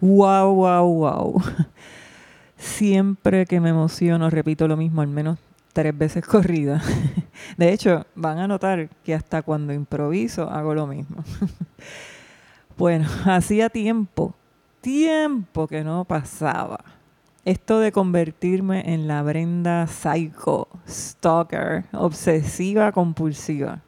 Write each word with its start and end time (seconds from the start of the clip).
Wow, 0.00 0.54
wow, 0.54 0.86
wow. 0.86 1.42
Siempre 2.56 3.46
que 3.46 3.60
me 3.60 3.70
emociono 3.70 4.30
repito 4.30 4.68
lo 4.68 4.76
mismo 4.76 5.02
al 5.02 5.08
menos 5.08 5.38
tres 5.72 5.96
veces 5.96 6.24
corrida. 6.24 6.82
De 7.58 7.72
hecho, 7.72 8.06
van 8.14 8.38
a 8.38 8.48
notar 8.48 8.88
que 9.04 9.14
hasta 9.14 9.42
cuando 9.42 9.72
improviso 9.74 10.48
hago 10.50 10.74
lo 10.74 10.86
mismo. 10.86 11.22
Bueno, 12.76 13.06
hacía 13.24 13.70
tiempo, 13.70 14.34
tiempo 14.80 15.68
que 15.68 15.84
no 15.84 16.04
pasaba. 16.04 16.80
Esto 17.44 17.78
de 17.78 17.92
convertirme 17.92 18.92
en 18.92 19.06
la 19.06 19.22
Brenda 19.22 19.86
psycho, 19.86 20.66
stalker, 20.88 21.84
obsesiva, 21.92 22.90
compulsiva. 22.90 23.83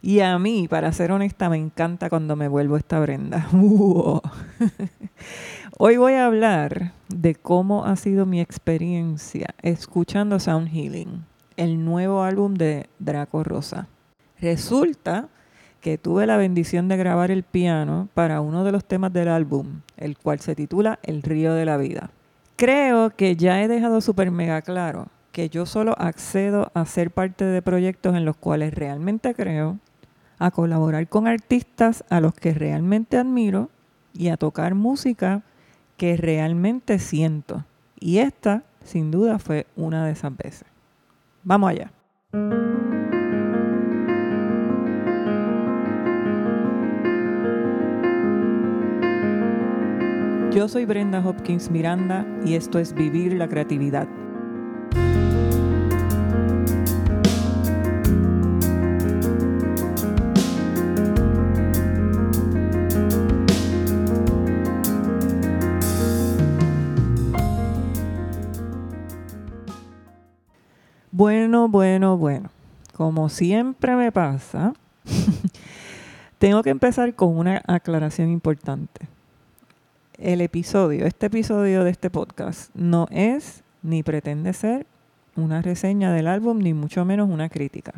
Y 0.00 0.20
a 0.20 0.38
mí, 0.38 0.68
para 0.68 0.92
ser 0.92 1.10
honesta, 1.10 1.48
me 1.48 1.56
encanta 1.56 2.08
cuando 2.08 2.36
me 2.36 2.46
vuelvo 2.46 2.76
esta 2.76 3.00
Brenda. 3.00 3.48
Hoy 5.78 5.96
voy 5.96 6.12
a 6.12 6.26
hablar 6.26 6.92
de 7.08 7.34
cómo 7.34 7.84
ha 7.84 7.96
sido 7.96 8.24
mi 8.24 8.40
experiencia 8.40 9.54
escuchando 9.60 10.38
Sound 10.38 10.68
Healing, 10.68 11.24
el 11.56 11.84
nuevo 11.84 12.22
álbum 12.22 12.54
de 12.54 12.88
Draco 13.00 13.42
Rosa. 13.42 13.88
Resulta 14.40 15.28
que 15.80 15.98
tuve 15.98 16.26
la 16.26 16.36
bendición 16.36 16.86
de 16.86 16.96
grabar 16.96 17.32
el 17.32 17.42
piano 17.42 18.08
para 18.14 18.40
uno 18.40 18.62
de 18.62 18.72
los 18.72 18.84
temas 18.84 19.12
del 19.12 19.28
álbum, 19.28 19.80
el 19.96 20.16
cual 20.16 20.38
se 20.38 20.54
titula 20.54 21.00
El 21.02 21.22
río 21.22 21.54
de 21.54 21.64
la 21.64 21.76
vida. 21.76 22.10
Creo 22.54 23.10
que 23.10 23.34
ya 23.34 23.62
he 23.62 23.68
dejado 23.68 24.00
súper 24.00 24.30
mega 24.30 24.62
claro 24.62 25.08
que 25.32 25.48
yo 25.48 25.66
solo 25.66 25.94
accedo 25.98 26.70
a 26.74 26.84
ser 26.84 27.12
parte 27.12 27.44
de 27.44 27.62
proyectos 27.62 28.16
en 28.16 28.24
los 28.24 28.36
cuales 28.36 28.74
realmente 28.74 29.34
creo, 29.34 29.78
a 30.38 30.50
colaborar 30.50 31.08
con 31.08 31.26
artistas 31.26 32.04
a 32.08 32.20
los 32.20 32.34
que 32.34 32.54
realmente 32.54 33.16
admiro 33.16 33.70
y 34.12 34.28
a 34.28 34.36
tocar 34.36 34.74
música 34.74 35.42
que 35.96 36.16
realmente 36.16 36.98
siento. 36.98 37.64
Y 37.98 38.18
esta, 38.18 38.62
sin 38.84 39.10
duda, 39.10 39.38
fue 39.38 39.66
una 39.76 40.06
de 40.06 40.12
esas 40.12 40.36
veces. 40.36 40.64
Vamos 41.42 41.70
allá. 41.70 41.92
Yo 50.52 50.66
soy 50.66 50.86
Brenda 50.86 51.20
Hopkins 51.24 51.70
Miranda 51.70 52.26
y 52.44 52.54
esto 52.54 52.78
es 52.78 52.92
Vivir 52.94 53.34
la 53.34 53.48
Creatividad 53.48 54.08
Bueno, 71.18 71.66
bueno, 71.66 72.16
bueno. 72.16 72.48
Como 72.94 73.28
siempre 73.28 73.96
me 73.96 74.12
pasa, 74.12 74.72
tengo 76.38 76.62
que 76.62 76.70
empezar 76.70 77.12
con 77.16 77.36
una 77.36 77.60
aclaración 77.66 78.28
importante. 78.30 79.08
El 80.16 80.40
episodio, 80.40 81.06
este 81.06 81.26
episodio 81.26 81.82
de 81.82 81.90
este 81.90 82.08
podcast, 82.08 82.72
no 82.76 83.08
es 83.10 83.64
ni 83.82 84.04
pretende 84.04 84.52
ser 84.52 84.86
una 85.34 85.60
reseña 85.60 86.12
del 86.12 86.28
álbum, 86.28 86.60
ni 86.60 86.72
mucho 86.72 87.04
menos 87.04 87.28
una 87.28 87.48
crítica. 87.48 87.94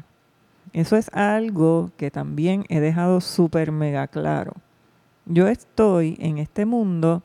Eso 0.72 0.96
es 0.96 1.10
algo 1.12 1.90
que 1.98 2.10
también 2.10 2.64
he 2.70 2.80
dejado 2.80 3.20
súper 3.20 3.70
mega 3.70 4.06
claro. 4.06 4.54
Yo 5.26 5.46
estoy 5.46 6.16
en 6.20 6.38
este 6.38 6.64
mundo 6.64 7.22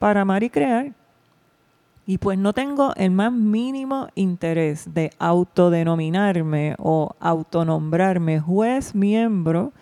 para 0.00 0.22
amar 0.22 0.42
y 0.42 0.50
crear 0.50 0.94
y 2.08 2.16
pues 2.16 2.38
no 2.38 2.54
tengo 2.54 2.94
el 2.96 3.10
más 3.10 3.30
mínimo 3.30 4.08
interés 4.14 4.94
de 4.94 5.10
autodenominarme 5.18 6.74
o 6.78 7.14
autonombrarme 7.20 8.40
juez 8.40 8.94
miembro 8.94 9.74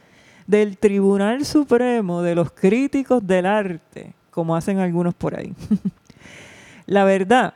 del 0.48 0.76
Tribunal 0.76 1.44
Supremo 1.44 2.22
de 2.22 2.34
los 2.34 2.50
Críticos 2.50 3.25
del 3.25 3.47
Arte, 3.47 4.12
como 4.32 4.56
hacen 4.56 4.81
algunos 4.81 5.15
por 5.15 5.38
ahí. 5.38 5.54
La 6.86 7.04
verdad, 7.04 7.54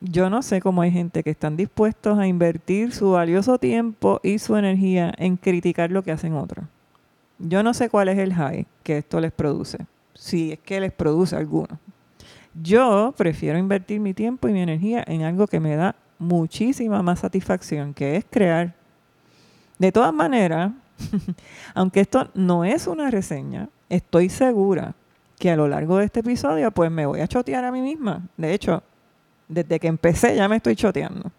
yo 0.00 0.28
no 0.28 0.42
sé 0.42 0.60
cómo 0.60 0.82
hay 0.82 0.90
gente 0.90 1.22
que 1.22 1.30
están 1.30 1.56
dispuestos 1.56 2.18
a 2.18 2.26
invertir 2.26 2.92
su 2.92 3.12
valioso 3.12 3.58
tiempo 3.58 4.18
y 4.24 4.40
su 4.40 4.56
energía 4.56 5.14
en 5.16 5.36
criticar 5.36 5.92
lo 5.92 6.02
que 6.02 6.10
hacen 6.10 6.34
otros. 6.34 6.66
Yo 7.38 7.62
no 7.62 7.72
sé 7.72 7.88
cuál 7.88 8.08
es 8.08 8.18
el 8.18 8.34
high 8.34 8.66
que 8.82 8.98
esto 8.98 9.20
les 9.20 9.30
produce, 9.30 9.78
si 10.14 10.50
es 10.50 10.58
que 10.58 10.80
les 10.80 10.90
produce 10.90 11.36
alguno. 11.36 11.78
Yo 12.62 13.14
prefiero 13.16 13.58
invertir 13.58 14.00
mi 14.00 14.14
tiempo 14.14 14.48
y 14.48 14.52
mi 14.52 14.62
energía 14.62 15.04
en 15.06 15.22
algo 15.22 15.46
que 15.46 15.60
me 15.60 15.76
da 15.76 15.94
muchísima 16.18 17.02
más 17.02 17.20
satisfacción, 17.20 17.94
que 17.94 18.16
es 18.16 18.24
crear. 18.28 18.74
De 19.78 19.92
todas 19.92 20.12
maneras, 20.12 20.72
aunque 21.74 22.00
esto 22.00 22.30
no 22.34 22.64
es 22.64 22.86
una 22.86 23.10
reseña, 23.10 23.68
estoy 23.88 24.28
segura 24.28 24.94
que 25.38 25.50
a 25.50 25.56
lo 25.56 25.68
largo 25.68 25.98
de 25.98 26.06
este 26.06 26.20
episodio 26.20 26.70
pues 26.72 26.90
me 26.90 27.06
voy 27.06 27.20
a 27.20 27.28
chotear 27.28 27.64
a 27.64 27.70
mí 27.70 27.80
misma. 27.80 28.22
De 28.36 28.52
hecho, 28.52 28.82
desde 29.48 29.78
que 29.78 29.86
empecé 29.86 30.34
ya 30.34 30.48
me 30.48 30.56
estoy 30.56 30.74
choteando. 30.74 31.30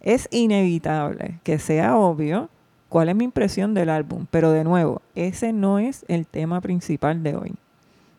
Es 0.00 0.28
inevitable 0.30 1.38
que 1.42 1.58
sea 1.58 1.96
obvio 1.96 2.50
cuál 2.88 3.08
es 3.08 3.16
mi 3.16 3.24
impresión 3.24 3.72
del 3.72 3.88
álbum, 3.88 4.26
pero 4.30 4.50
de 4.50 4.64
nuevo, 4.64 5.00
ese 5.14 5.52
no 5.52 5.78
es 5.78 6.04
el 6.08 6.26
tema 6.26 6.60
principal 6.60 7.22
de 7.22 7.36
hoy. 7.36 7.54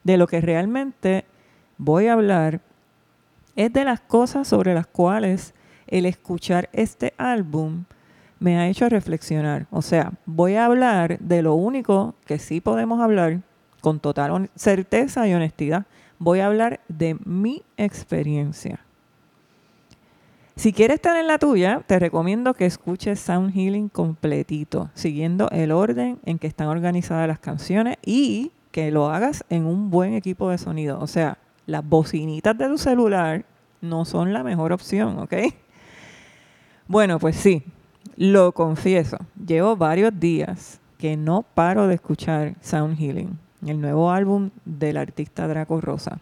De 0.03 0.17
lo 0.17 0.25
que 0.25 0.41
realmente 0.41 1.25
voy 1.81 2.05
a 2.05 2.13
hablar 2.13 2.61
es 3.55 3.73
de 3.73 3.83
las 3.83 3.99
cosas 3.99 4.47
sobre 4.47 4.75
las 4.75 4.85
cuales 4.85 5.55
el 5.87 6.05
escuchar 6.05 6.69
este 6.73 7.15
álbum 7.17 7.85
me 8.39 8.59
ha 8.59 8.67
hecho 8.67 8.87
reflexionar. 8.87 9.65
O 9.71 9.81
sea, 9.81 10.13
voy 10.27 10.55
a 10.55 10.65
hablar 10.65 11.17
de 11.17 11.41
lo 11.41 11.55
único 11.55 12.13
que 12.25 12.37
sí 12.37 12.61
podemos 12.61 13.01
hablar 13.01 13.39
con 13.81 13.99
total 13.99 14.51
certeza 14.55 15.27
y 15.27 15.33
honestidad. 15.33 15.87
Voy 16.19 16.39
a 16.39 16.45
hablar 16.45 16.81
de 16.87 17.17
mi 17.25 17.63
experiencia. 17.77 18.79
Si 20.55 20.73
quieres 20.73 20.95
estar 20.95 21.17
en 21.17 21.25
la 21.25 21.39
tuya, 21.39 21.81
te 21.87 21.97
recomiendo 21.97 22.53
que 22.53 22.67
escuches 22.67 23.19
Sound 23.19 23.55
Healing 23.55 23.89
completito, 23.89 24.91
siguiendo 24.93 25.49
el 25.49 25.71
orden 25.71 26.19
en 26.25 26.37
que 26.37 26.45
están 26.45 26.67
organizadas 26.67 27.27
las 27.27 27.39
canciones 27.39 27.97
y 28.05 28.51
que 28.71 28.91
lo 28.91 29.09
hagas 29.09 29.43
en 29.49 29.65
un 29.65 29.89
buen 29.89 30.13
equipo 30.13 30.51
de 30.51 30.59
sonido. 30.59 30.99
O 30.99 31.07
sea, 31.07 31.39
las 31.71 31.87
bocinitas 31.87 32.57
de 32.57 32.67
tu 32.67 32.77
celular 32.77 33.45
no 33.81 34.05
son 34.05 34.33
la 34.33 34.43
mejor 34.43 34.73
opción, 34.73 35.19
¿ok? 35.19 35.33
Bueno, 36.87 37.19
pues 37.19 37.37
sí, 37.37 37.63
lo 38.17 38.51
confieso. 38.51 39.17
Llevo 39.45 39.77
varios 39.77 40.19
días 40.19 40.79
que 40.97 41.15
no 41.15 41.43
paro 41.43 41.87
de 41.87 41.95
escuchar 41.95 42.55
Sound 42.61 42.97
Healing, 42.99 43.39
el 43.65 43.79
nuevo 43.79 44.11
álbum 44.11 44.51
del 44.65 44.97
artista 44.97 45.47
Draco 45.47 45.79
Rosa. 45.79 46.19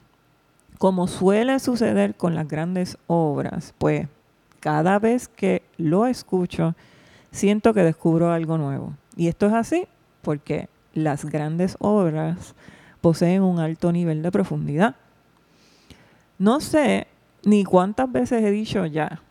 Como 0.78 1.08
suele 1.08 1.60
suceder 1.60 2.16
con 2.16 2.36
las 2.36 2.48
grandes 2.48 2.98
obras, 3.08 3.74
pues 3.78 4.08
cada 4.60 5.00
vez 5.00 5.28
que 5.28 5.64
lo 5.78 6.06
escucho, 6.06 6.76
siento 7.32 7.74
que 7.74 7.84
descubro 7.84 8.32
algo 8.32 8.58
nuevo. 8.58 8.94
Y 9.18 9.28
esto 9.28 9.48
es 9.48 9.54
así 9.54 9.88
porque 10.22 10.70
las 10.94 11.26
grandes 11.26 11.76
obras 11.80 12.56
poseen 13.02 13.42
un 13.42 13.60
alto 13.60 13.92
nivel 13.92 14.22
de 14.22 14.32
profundidad. 14.32 14.96
No 16.40 16.62
sé 16.62 17.08
ni 17.44 17.66
cuántas 17.66 18.10
veces 18.10 18.42
he 18.42 18.50
dicho 18.50 18.86
ya 18.86 19.22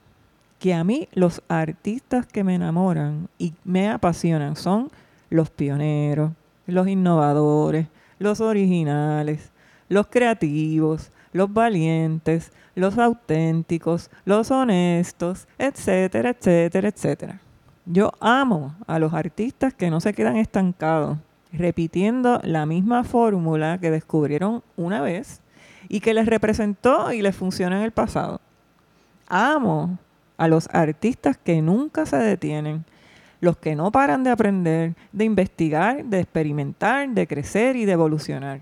que 0.59 0.75
a 0.75 0.85
mí 0.85 1.09
los 1.15 1.43
artistas 1.49 2.27
que 2.27 2.45
me 2.45 2.57
enamoran 2.57 3.31
y 3.39 3.55
me 3.65 3.89
apasionan 3.89 4.57
son 4.57 4.91
los 5.31 5.49
pioneros, 5.49 6.33
los 6.67 6.87
innovadores, 6.87 7.87
los 8.19 8.43
originales, 8.43 9.53
los 9.89 10.09
creativos, 10.09 11.11
los 11.33 11.51
valientes, 11.51 12.53
los 12.75 12.99
auténticos, 12.99 14.11
los 14.27 14.51
honestos, 14.51 15.49
etcétera, 15.57 16.37
etcétera, 16.39 16.89
etcétera. 16.89 17.41
Yo 17.87 18.13
amo 18.21 18.75
a 18.87 18.99
los 18.99 19.15
artistas 19.15 19.73
que 19.73 19.89
no 19.89 20.03
se 20.03 20.13
quedan 20.13 20.37
estancados, 20.37 21.17
repitiendo 21.55 22.39
la 22.45 22.67
misma 22.67 23.03
fórmula 23.03 23.79
que 23.79 23.91
descubrieron 23.91 24.63
una 24.77 25.01
vez 25.01 25.41
y 25.89 26.01
que 26.01 26.15
les 26.15 26.27
representó 26.27 27.13
y 27.13 27.23
les 27.23 27.35
funcionó 27.35 27.77
en 27.77 27.83
el 27.83 27.93
pasado. 27.93 28.41
Amo 29.27 29.99
a 30.37 30.49
los 30.49 30.69
artistas 30.73 31.39
que 31.39 31.63
nunca 31.63 32.07
se 32.07 32.17
detienen, 32.17 32.85
los 33.41 33.57
que 33.57 33.75
no 33.75 33.91
paran 33.91 34.25
de 34.25 34.31
aprender, 34.31 34.95
de 35.13 35.25
investigar, 35.25 36.05
de 36.05 36.21
experimentar, 36.21 37.09
de 37.09 37.27
crecer 37.27 37.77
y 37.77 37.85
de 37.85 37.93
evolucionar. 37.93 38.61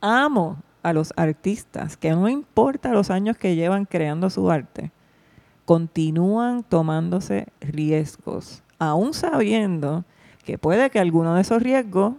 Amo 0.00 0.58
a 0.82 0.92
los 0.92 1.12
artistas 1.16 1.96
que 1.96 2.10
no 2.10 2.28
importa 2.28 2.92
los 2.92 3.10
años 3.10 3.36
que 3.36 3.54
llevan 3.54 3.84
creando 3.84 4.30
su 4.30 4.50
arte, 4.50 4.90
continúan 5.64 6.62
tomándose 6.62 7.48
riesgos, 7.60 8.62
aún 8.78 9.14
sabiendo 9.14 10.04
que 10.44 10.58
puede 10.58 10.90
que 10.90 10.98
algunos 10.98 11.36
de 11.36 11.42
esos 11.42 11.62
riesgos 11.62 12.14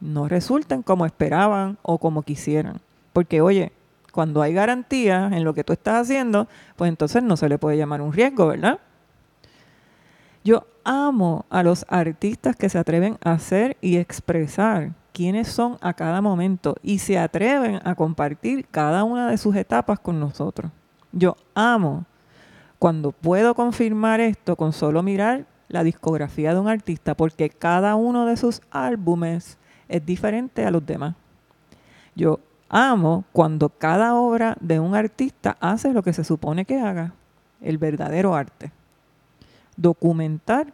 no 0.00 0.28
resulten 0.28 0.82
como 0.82 1.04
esperaban 1.04 1.78
o 1.82 1.98
como 1.98 2.22
quisieran 2.22 2.80
porque 3.16 3.40
oye, 3.40 3.72
cuando 4.12 4.42
hay 4.42 4.52
garantía 4.52 5.30
en 5.32 5.42
lo 5.42 5.54
que 5.54 5.64
tú 5.64 5.72
estás 5.72 6.02
haciendo, 6.02 6.48
pues 6.76 6.90
entonces 6.90 7.22
no 7.22 7.38
se 7.38 7.48
le 7.48 7.56
puede 7.56 7.78
llamar 7.78 8.02
un 8.02 8.12
riesgo, 8.12 8.48
¿verdad? 8.48 8.78
Yo 10.44 10.66
amo 10.84 11.46
a 11.48 11.62
los 11.62 11.86
artistas 11.88 12.56
que 12.56 12.68
se 12.68 12.76
atreven 12.76 13.16
a 13.24 13.32
hacer 13.32 13.78
y 13.80 13.96
expresar 13.96 14.92
quiénes 15.14 15.48
son 15.48 15.78
a 15.80 15.94
cada 15.94 16.20
momento 16.20 16.76
y 16.82 16.98
se 16.98 17.18
atreven 17.18 17.80
a 17.84 17.94
compartir 17.94 18.66
cada 18.70 19.02
una 19.02 19.30
de 19.30 19.38
sus 19.38 19.56
etapas 19.56 19.98
con 19.98 20.20
nosotros. 20.20 20.70
Yo 21.10 21.38
amo 21.54 22.04
cuando 22.78 23.12
puedo 23.12 23.54
confirmar 23.54 24.20
esto 24.20 24.56
con 24.56 24.74
solo 24.74 25.02
mirar 25.02 25.46
la 25.68 25.84
discografía 25.84 26.52
de 26.52 26.60
un 26.60 26.68
artista, 26.68 27.14
porque 27.14 27.48
cada 27.48 27.94
uno 27.94 28.26
de 28.26 28.36
sus 28.36 28.60
álbumes 28.70 29.56
es 29.88 30.04
diferente 30.04 30.66
a 30.66 30.70
los 30.70 30.84
demás. 30.84 31.14
Yo 32.14 32.40
amo 32.68 33.24
cuando 33.32 33.68
cada 33.68 34.14
obra 34.14 34.56
de 34.60 34.80
un 34.80 34.94
artista 34.94 35.56
hace 35.60 35.92
lo 35.92 36.02
que 36.02 36.12
se 36.12 36.24
supone 36.24 36.64
que 36.64 36.78
haga, 36.78 37.12
el 37.60 37.78
verdadero 37.78 38.34
arte. 38.34 38.72
Documentar 39.76 40.72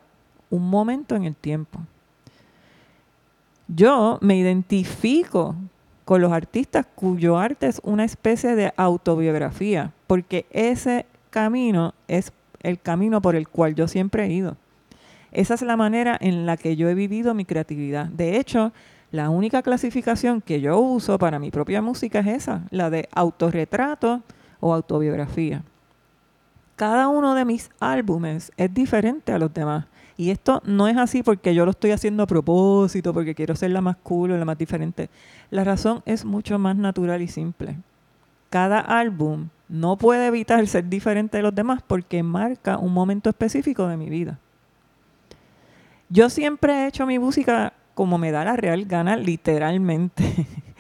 un 0.51 0.69
momento 0.69 1.17
en 1.17 1.25
el 1.25 1.35
tiempo 1.35 1.81
yo 3.75 4.19
me 4.21 4.37
identifico 4.37 5.55
con 6.05 6.21
los 6.21 6.33
artistas 6.33 6.87
cuyo 6.95 7.39
arte 7.39 7.69
es 7.69 7.81
una 7.85 8.05
especie 8.05 8.55
de 8.55 8.73
autobiografía, 8.77 9.93
porque 10.07 10.47
ese 10.51 11.07
camino 11.31 11.95
es 12.09 12.33
el 12.63 12.81
camino 12.81 13.23
por 13.23 13.35
el 13.35 13.49
cual 13.49 13.75
yo 13.75 13.89
siempre 13.89 14.25
he 14.25 14.33
ido. 14.33 14.57
Esa 15.31 15.55
es 15.55 15.63
la 15.63 15.77
manera 15.77 16.19
en 16.21 16.45
la 16.45 16.57
que 16.57 16.77
yo 16.77 16.89
he 16.89 16.95
vivido 16.95 17.35
mi 17.35 17.45
creatividad. 17.45 18.07
De 18.07 18.37
hecho, 18.39 18.73
la 19.13 19.29
única 19.29 19.63
clasificación 19.63 20.41
que 20.41 20.63
yo 20.63 20.79
uso 20.79 21.19
para 21.19 21.39
mi 21.39 21.51
propia 21.51 21.83
música 21.83 22.21
es 22.21 22.29
esa, 22.29 22.63
la 22.71 22.89
de 22.89 23.09
autorretrato 23.13 24.23
o 24.59 24.73
autobiografía. 24.73 25.63
Cada 26.77 27.09
uno 27.09 27.35
de 27.35 27.45
mis 27.45 27.71
álbumes 27.79 28.51
es 28.57 28.73
diferente 28.73 29.31
a 29.33 29.39
los 29.39 29.53
demás. 29.53 29.85
Y 30.17 30.31
esto 30.31 30.63
no 30.65 30.89
es 30.89 30.97
así 30.97 31.23
porque 31.23 31.55
yo 31.55 31.67
lo 31.67 31.73
estoy 31.73 31.91
haciendo 31.91 32.23
a 32.23 32.27
propósito, 32.27 33.13
porque 33.13 33.35
quiero 33.35 33.55
ser 33.55 33.71
la 33.71 33.83
más 33.83 33.97
cool 34.03 34.33
o 34.33 34.39
la 34.39 34.47
más 34.47 34.57
diferente. 34.57 35.11
La 35.51 35.63
razón 35.63 36.03
es 36.07 36.25
mucho 36.25 36.59
más 36.59 36.77
natural 36.77 37.21
y 37.21 37.29
simple. 37.29 37.77
Cada 38.49 38.81
álbum 38.81 39.49
no 39.69 39.97
puede 39.97 40.27
evitar 40.27 40.67
ser 40.67 40.89
diferente 40.89 41.37
de 41.37 41.43
los 41.43 41.55
demás 41.55 41.83
porque 41.87 42.23
marca 42.23 42.79
un 42.79 42.95
momento 42.95 43.29
específico 43.29 43.87
de 43.89 43.99
mi 43.99 44.09
vida. 44.09 44.39
Yo 46.09 46.31
siempre 46.31 46.73
he 46.73 46.87
hecho 46.87 47.07
mi 47.07 47.19
música 47.19 47.75
como 47.95 48.19
me 48.19 48.31
da 48.31 48.45
la 48.45 48.57
real 48.57 48.85
gana, 48.87 49.17
literalmente. 49.17 50.25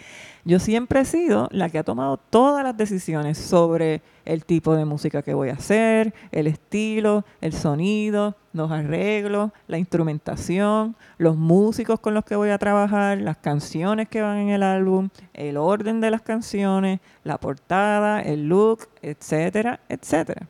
Yo 0.44 0.58
siempre 0.58 1.00
he 1.00 1.04
sido 1.04 1.48
la 1.52 1.68
que 1.68 1.78
ha 1.78 1.84
tomado 1.84 2.16
todas 2.16 2.64
las 2.64 2.76
decisiones 2.76 3.38
sobre 3.38 4.02
el 4.24 4.44
tipo 4.44 4.74
de 4.74 4.84
música 4.84 5.22
que 5.22 5.34
voy 5.34 5.50
a 5.50 5.54
hacer, 5.54 6.12
el 6.32 6.48
estilo, 6.48 7.24
el 7.40 7.52
sonido, 7.52 8.36
los 8.52 8.72
arreglos, 8.72 9.52
la 9.68 9.78
instrumentación, 9.78 10.96
los 11.16 11.36
músicos 11.36 12.00
con 12.00 12.14
los 12.14 12.24
que 12.24 12.34
voy 12.34 12.50
a 12.50 12.58
trabajar, 12.58 13.18
las 13.18 13.36
canciones 13.36 14.08
que 14.08 14.20
van 14.20 14.38
en 14.38 14.48
el 14.48 14.64
álbum, 14.64 15.10
el 15.32 15.56
orden 15.56 16.00
de 16.00 16.10
las 16.10 16.22
canciones, 16.22 16.98
la 17.22 17.38
portada, 17.38 18.20
el 18.20 18.48
look, 18.48 18.88
etcétera, 19.00 19.78
etcétera. 19.88 20.48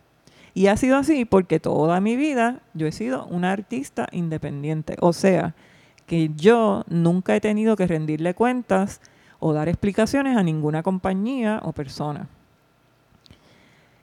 Y 0.55 0.69
ha 0.69 0.77
sido 0.79 0.97
así 0.97 1.27
porque 1.27 1.61
toda 1.61 2.01
mi 2.01 2.17
vida 2.17 2.61
yo 2.73 2.87
he 2.87 2.93
sido 2.93 3.27
una 3.27 3.53
artista 3.53 4.09
independiente. 4.13 4.97
O 5.01 5.13
sea, 5.13 5.55
que 6.07 6.31
yo 6.37 6.85
nunca 6.89 7.35
he 7.37 7.41
tenido 7.41 7.77
que 7.77 7.87
rendirle 7.87 8.35
cuentas 8.35 9.01
o 9.39 9.53
dar 9.53 9.69
explicaciones 9.69 10.37
a 10.37 10.43
ninguna 10.43 10.83
compañía 10.83 11.61
o 11.65 11.73
persona. 11.73 12.29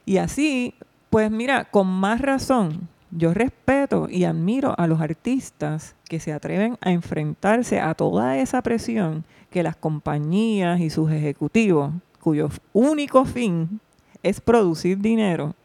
Y 0.05 0.17
así, 0.17 0.73
pues 1.09 1.31
mira, 1.31 1.65
con 1.65 1.87
más 1.87 2.19
razón, 2.19 2.87
yo 3.11 3.33
respeto 3.33 4.07
y 4.09 4.25
admiro 4.25 4.75
a 4.77 4.87
los 4.87 5.01
artistas 5.01 5.95
que 6.05 6.19
se 6.19 6.33
atreven 6.33 6.77
a 6.81 6.91
enfrentarse 6.91 7.79
a 7.79 7.93
toda 7.93 8.37
esa 8.37 8.61
presión 8.61 9.23
que 9.49 9.63
las 9.63 9.75
compañías 9.75 10.79
y 10.79 10.89
sus 10.89 11.11
ejecutivos, 11.11 11.93
cuyo 12.19 12.49
único 12.73 13.25
fin 13.25 13.79
es 14.21 14.41
producir 14.41 14.99
dinero, 14.99 15.55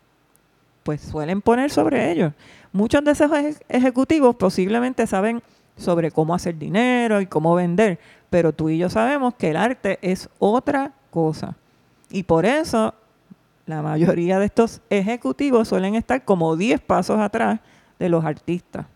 pues 0.84 1.00
suelen 1.00 1.42
poner 1.42 1.70
sobre 1.70 2.12
ellos. 2.12 2.32
Muchos 2.72 3.04
de 3.04 3.12
esos 3.12 3.30
ejecutivos 3.68 4.36
posiblemente 4.36 5.06
saben 5.06 5.42
sobre 5.76 6.10
cómo 6.10 6.34
hacer 6.34 6.58
dinero 6.58 7.20
y 7.20 7.26
cómo 7.26 7.54
vender, 7.54 7.98
pero 8.30 8.52
tú 8.52 8.68
y 8.68 8.78
yo 8.78 8.88
sabemos 8.88 9.34
que 9.34 9.50
el 9.50 9.56
arte 9.56 9.98
es 10.02 10.28
otra 10.38 10.92
cosa. 11.10 11.56
Y 12.10 12.24
por 12.24 12.46
eso 12.46 12.94
la 13.66 13.82
mayoría 13.82 14.38
de 14.38 14.46
estos 14.46 14.80
ejecutivos 14.90 15.68
suelen 15.68 15.94
estar 15.94 16.24
como 16.24 16.56
10 16.56 16.80
pasos 16.80 17.18
atrás 17.18 17.60
de 17.98 18.08
los 18.08 18.24
artistas. 18.24 18.86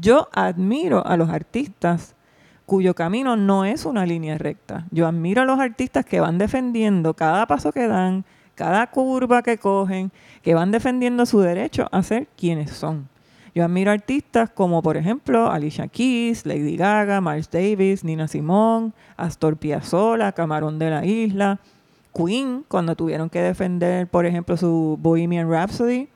Yo 0.00 0.28
admiro 0.32 1.06
a 1.06 1.16
los 1.16 1.28
artistas 1.28 2.14
cuyo 2.66 2.94
camino 2.94 3.36
no 3.36 3.64
es 3.64 3.84
una 3.84 4.04
línea 4.04 4.36
recta. 4.38 4.86
Yo 4.90 5.06
admiro 5.06 5.42
a 5.42 5.44
los 5.44 5.58
artistas 5.58 6.04
que 6.04 6.20
van 6.20 6.38
defendiendo 6.38 7.14
cada 7.14 7.46
paso 7.46 7.72
que 7.72 7.86
dan, 7.86 8.24
cada 8.54 8.88
curva 8.88 9.42
que 9.42 9.58
cogen, 9.58 10.10
que 10.42 10.54
van 10.54 10.72
defendiendo 10.72 11.24
su 11.26 11.40
derecho 11.40 11.86
a 11.92 12.02
ser 12.02 12.26
quienes 12.36 12.70
son. 12.70 13.08
Yo 13.56 13.64
admiro 13.64 13.90
artistas 13.90 14.50
como, 14.50 14.82
por 14.82 14.98
ejemplo, 14.98 15.50
Alicia 15.50 15.88
Keys, 15.88 16.44
Lady 16.44 16.76
Gaga, 16.76 17.22
Miles 17.22 17.48
Davis, 17.50 18.04
Nina 18.04 18.28
Simone, 18.28 18.92
Astor 19.16 19.56
Piazzolla, 19.56 20.32
Camarón 20.32 20.78
de 20.78 20.90
la 20.90 21.06
Isla, 21.06 21.58
Queen, 22.12 22.66
cuando 22.68 22.94
tuvieron 22.94 23.30
que 23.30 23.40
defender, 23.40 24.08
por 24.08 24.26
ejemplo, 24.26 24.58
su 24.58 24.98
Bohemian 25.00 25.50
Rhapsody, 25.50 26.06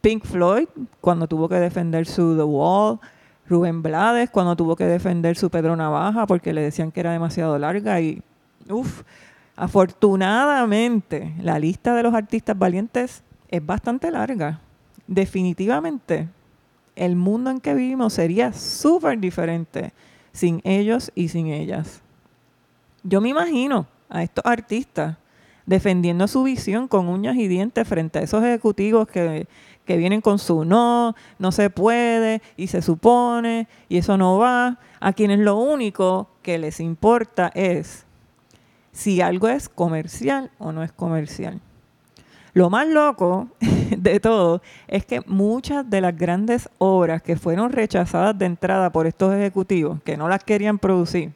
Pink 0.00 0.24
Floyd, 0.24 0.66
cuando 1.00 1.28
tuvo 1.28 1.48
que 1.48 1.54
defender 1.54 2.04
su 2.04 2.36
The 2.36 2.42
Wall, 2.42 2.98
Rubén 3.48 3.80
Blades, 3.80 4.30
cuando 4.30 4.56
tuvo 4.56 4.74
que 4.74 4.84
defender 4.84 5.36
su 5.36 5.50
Pedro 5.50 5.76
Navaja 5.76 6.26
porque 6.26 6.52
le 6.52 6.62
decían 6.62 6.90
que 6.90 6.98
era 6.98 7.12
demasiado 7.12 7.56
larga 7.60 8.00
y, 8.00 8.24
uff, 8.68 9.04
afortunadamente 9.54 11.32
la 11.42 11.60
lista 11.60 11.94
de 11.94 12.02
los 12.02 12.12
artistas 12.12 12.58
valientes 12.58 13.22
es 13.46 13.64
bastante 13.64 14.10
larga. 14.10 14.58
Definitivamente 15.06 16.28
el 16.96 17.16
mundo 17.16 17.50
en 17.50 17.60
que 17.60 17.74
vivimos 17.74 18.14
sería 18.14 18.52
súper 18.52 19.18
diferente 19.18 19.92
sin 20.32 20.60
ellos 20.64 21.12
y 21.14 21.28
sin 21.28 21.48
ellas. 21.48 22.02
Yo 23.02 23.20
me 23.20 23.28
imagino 23.28 23.86
a 24.08 24.22
estos 24.22 24.44
artistas 24.44 25.16
defendiendo 25.66 26.26
su 26.28 26.42
visión 26.42 26.88
con 26.88 27.08
uñas 27.08 27.36
y 27.36 27.48
dientes 27.48 27.86
frente 27.86 28.18
a 28.18 28.22
esos 28.22 28.42
ejecutivos 28.42 29.06
que, 29.08 29.46
que 29.84 29.96
vienen 29.96 30.20
con 30.20 30.38
su 30.38 30.64
no, 30.64 31.14
no 31.38 31.52
se 31.52 31.70
puede 31.70 32.42
y 32.56 32.66
se 32.66 32.82
supone 32.82 33.68
y 33.88 33.98
eso 33.98 34.16
no 34.16 34.38
va, 34.38 34.78
a 35.00 35.12
quienes 35.12 35.40
lo 35.40 35.56
único 35.56 36.28
que 36.42 36.58
les 36.58 36.80
importa 36.80 37.50
es 37.54 38.04
si 38.92 39.20
algo 39.20 39.48
es 39.48 39.68
comercial 39.68 40.50
o 40.58 40.72
no 40.72 40.82
es 40.82 40.92
comercial. 40.92 41.60
Lo 42.54 42.70
más 42.70 42.86
loco 42.86 43.48
de 43.98 44.20
todo 44.20 44.62
es 44.88 45.04
que 45.04 45.20
muchas 45.26 45.88
de 45.88 46.00
las 46.00 46.16
grandes 46.16 46.68
obras 46.78 47.22
que 47.22 47.36
fueron 47.36 47.72
rechazadas 47.72 48.38
de 48.38 48.46
entrada 48.46 48.90
por 48.90 49.06
estos 49.06 49.34
ejecutivos, 49.34 50.02
que 50.02 50.16
no 50.16 50.28
las 50.28 50.44
querían 50.44 50.78
producir, 50.78 51.32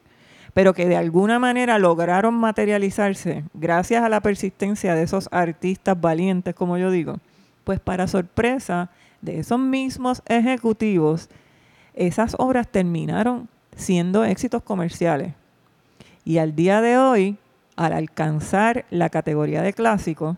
pero 0.53 0.73
que 0.73 0.87
de 0.87 0.97
alguna 0.97 1.39
manera 1.39 1.77
lograron 1.77 2.33
materializarse 2.33 3.43
gracias 3.53 4.03
a 4.03 4.09
la 4.09 4.21
persistencia 4.21 4.95
de 4.95 5.03
esos 5.03 5.29
artistas 5.31 5.99
valientes, 5.99 6.55
como 6.55 6.77
yo 6.77 6.89
digo, 6.89 7.17
pues 7.63 7.79
para 7.79 8.07
sorpresa 8.07 8.89
de 9.21 9.39
esos 9.39 9.59
mismos 9.59 10.23
ejecutivos, 10.27 11.29
esas 11.93 12.35
obras 12.39 12.67
terminaron 12.67 13.49
siendo 13.75 14.23
éxitos 14.23 14.63
comerciales. 14.63 15.33
Y 16.23 16.39
al 16.39 16.55
día 16.55 16.81
de 16.81 16.97
hoy, 16.97 17.37
al 17.75 17.93
alcanzar 17.93 18.85
la 18.89 19.09
categoría 19.09 19.61
de 19.61 19.73
clásico, 19.73 20.37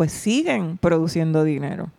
pues 0.00 0.12
siguen 0.12 0.78
produciendo 0.78 1.44
dinero. 1.44 1.90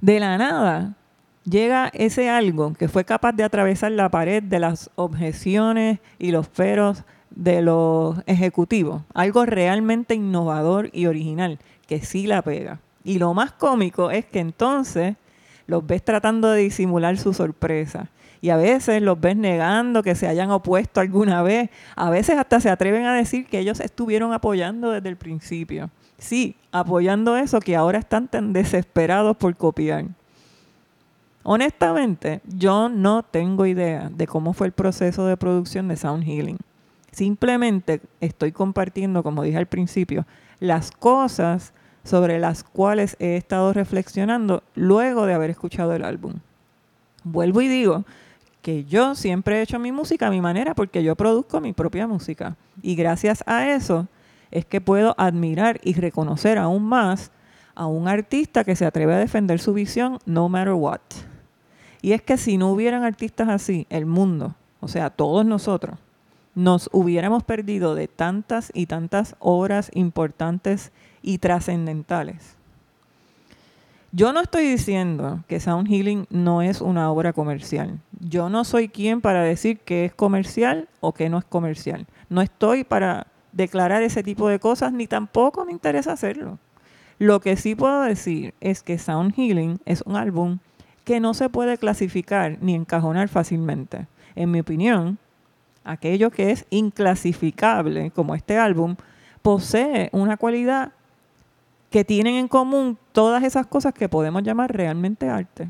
De 0.00 0.18
la 0.18 0.36
nada 0.36 0.96
llega 1.44 1.92
ese 1.94 2.28
algo 2.28 2.74
que 2.74 2.88
fue 2.88 3.04
capaz 3.04 3.30
de 3.34 3.44
atravesar 3.44 3.92
la 3.92 4.08
pared 4.08 4.42
de 4.42 4.58
las 4.58 4.90
objeciones 4.96 6.00
y 6.18 6.32
los 6.32 6.48
feros 6.48 7.04
de 7.30 7.62
los 7.62 8.18
ejecutivos. 8.26 9.02
Algo 9.14 9.46
realmente 9.46 10.16
innovador 10.16 10.90
y 10.92 11.06
original, 11.06 11.60
que 11.86 12.00
sí 12.00 12.26
la 12.26 12.42
pega. 12.42 12.80
Y 13.04 13.20
lo 13.20 13.32
más 13.32 13.52
cómico 13.52 14.10
es 14.10 14.24
que 14.24 14.40
entonces 14.40 15.14
los 15.68 15.86
ves 15.86 16.04
tratando 16.04 16.50
de 16.50 16.62
disimular 16.62 17.16
su 17.16 17.32
sorpresa. 17.32 18.08
Y 18.40 18.50
a 18.50 18.56
veces 18.56 19.02
los 19.02 19.20
ves 19.20 19.36
negando 19.36 20.02
que 20.02 20.16
se 20.16 20.26
hayan 20.26 20.50
opuesto 20.50 21.00
alguna 21.00 21.42
vez. 21.42 21.70
A 21.94 22.10
veces 22.10 22.38
hasta 22.38 22.58
se 22.58 22.70
atreven 22.70 23.04
a 23.04 23.14
decir 23.14 23.46
que 23.46 23.60
ellos 23.60 23.78
estuvieron 23.78 24.32
apoyando 24.32 24.90
desde 24.90 25.10
el 25.10 25.16
principio. 25.16 25.90
Sí, 26.18 26.56
apoyando 26.72 27.36
eso 27.36 27.60
que 27.60 27.76
ahora 27.76 27.98
están 27.98 28.28
tan 28.28 28.52
desesperados 28.52 29.36
por 29.36 29.56
copiar. 29.56 30.06
Honestamente, 31.44 32.40
yo 32.44 32.88
no 32.88 33.22
tengo 33.22 33.64
idea 33.64 34.10
de 34.12 34.26
cómo 34.26 34.52
fue 34.52 34.66
el 34.66 34.72
proceso 34.72 35.26
de 35.26 35.36
producción 35.36 35.88
de 35.88 35.96
Sound 35.96 36.24
Healing. 36.24 36.58
Simplemente 37.12 38.00
estoy 38.20 38.52
compartiendo, 38.52 39.22
como 39.22 39.42
dije 39.42 39.56
al 39.56 39.66
principio, 39.66 40.26
las 40.60 40.90
cosas 40.90 41.72
sobre 42.04 42.38
las 42.38 42.64
cuales 42.64 43.16
he 43.18 43.36
estado 43.36 43.72
reflexionando 43.72 44.62
luego 44.74 45.26
de 45.26 45.34
haber 45.34 45.50
escuchado 45.50 45.94
el 45.94 46.04
álbum. 46.04 46.34
Vuelvo 47.24 47.60
y 47.60 47.68
digo 47.68 48.04
que 48.60 48.84
yo 48.84 49.14
siempre 49.14 49.58
he 49.58 49.62
hecho 49.62 49.78
mi 49.78 49.92
música 49.92 50.26
a 50.26 50.30
mi 50.30 50.40
manera 50.40 50.74
porque 50.74 51.02
yo 51.02 51.16
produzco 51.16 51.60
mi 51.60 51.72
propia 51.72 52.06
música. 52.06 52.56
Y 52.82 52.94
gracias 52.94 53.42
a 53.46 53.68
eso 53.70 54.06
es 54.50 54.64
que 54.64 54.80
puedo 54.80 55.14
admirar 55.18 55.80
y 55.82 55.94
reconocer 55.94 56.58
aún 56.58 56.84
más 56.84 57.30
a 57.74 57.86
un 57.86 58.08
artista 58.08 58.64
que 58.64 58.76
se 58.76 58.86
atreve 58.86 59.14
a 59.14 59.18
defender 59.18 59.60
su 59.60 59.72
visión 59.72 60.18
no 60.26 60.48
matter 60.48 60.72
what. 60.72 61.00
Y 62.02 62.12
es 62.12 62.22
que 62.22 62.36
si 62.36 62.58
no 62.58 62.72
hubieran 62.72 63.04
artistas 63.04 63.48
así, 63.48 63.86
el 63.88 64.04
mundo, 64.04 64.54
o 64.80 64.88
sea, 64.88 65.10
todos 65.10 65.46
nosotros, 65.46 65.98
nos 66.58 66.90
hubiéramos 66.92 67.44
perdido 67.44 67.94
de 67.94 68.08
tantas 68.08 68.72
y 68.74 68.86
tantas 68.86 69.36
obras 69.38 69.92
importantes 69.94 70.90
y 71.22 71.38
trascendentales. 71.38 72.56
Yo 74.10 74.32
no 74.32 74.40
estoy 74.40 74.66
diciendo 74.66 75.44
que 75.46 75.60
Sound 75.60 75.86
Healing 75.86 76.26
no 76.30 76.62
es 76.62 76.80
una 76.80 77.12
obra 77.12 77.32
comercial. 77.32 78.00
Yo 78.18 78.48
no 78.48 78.64
soy 78.64 78.88
quien 78.88 79.20
para 79.20 79.42
decir 79.42 79.78
que 79.78 80.06
es 80.06 80.14
comercial 80.14 80.88
o 80.98 81.12
que 81.12 81.28
no 81.28 81.38
es 81.38 81.44
comercial. 81.44 82.06
No 82.28 82.40
estoy 82.40 82.82
para 82.82 83.27
declarar 83.52 84.02
ese 84.02 84.22
tipo 84.22 84.48
de 84.48 84.58
cosas 84.58 84.92
ni 84.92 85.06
tampoco 85.06 85.64
me 85.64 85.72
interesa 85.72 86.12
hacerlo. 86.12 86.58
Lo 87.18 87.40
que 87.40 87.56
sí 87.56 87.74
puedo 87.74 88.02
decir 88.02 88.54
es 88.60 88.82
que 88.82 88.98
Sound 88.98 89.34
Healing 89.34 89.80
es 89.84 90.02
un 90.02 90.16
álbum 90.16 90.58
que 91.04 91.20
no 91.20 91.34
se 91.34 91.48
puede 91.48 91.78
clasificar 91.78 92.58
ni 92.60 92.74
encajonar 92.74 93.28
fácilmente. 93.28 94.06
En 94.36 94.50
mi 94.50 94.60
opinión, 94.60 95.18
aquello 95.84 96.30
que 96.30 96.50
es 96.50 96.66
inclasificable, 96.70 98.10
como 98.10 98.34
este 98.34 98.58
álbum, 98.58 98.96
posee 99.42 100.10
una 100.12 100.36
cualidad 100.36 100.92
que 101.90 102.04
tienen 102.04 102.34
en 102.34 102.48
común 102.48 102.98
todas 103.12 103.42
esas 103.42 103.66
cosas 103.66 103.94
que 103.94 104.08
podemos 104.08 104.42
llamar 104.42 104.72
realmente 104.72 105.28
arte. 105.28 105.68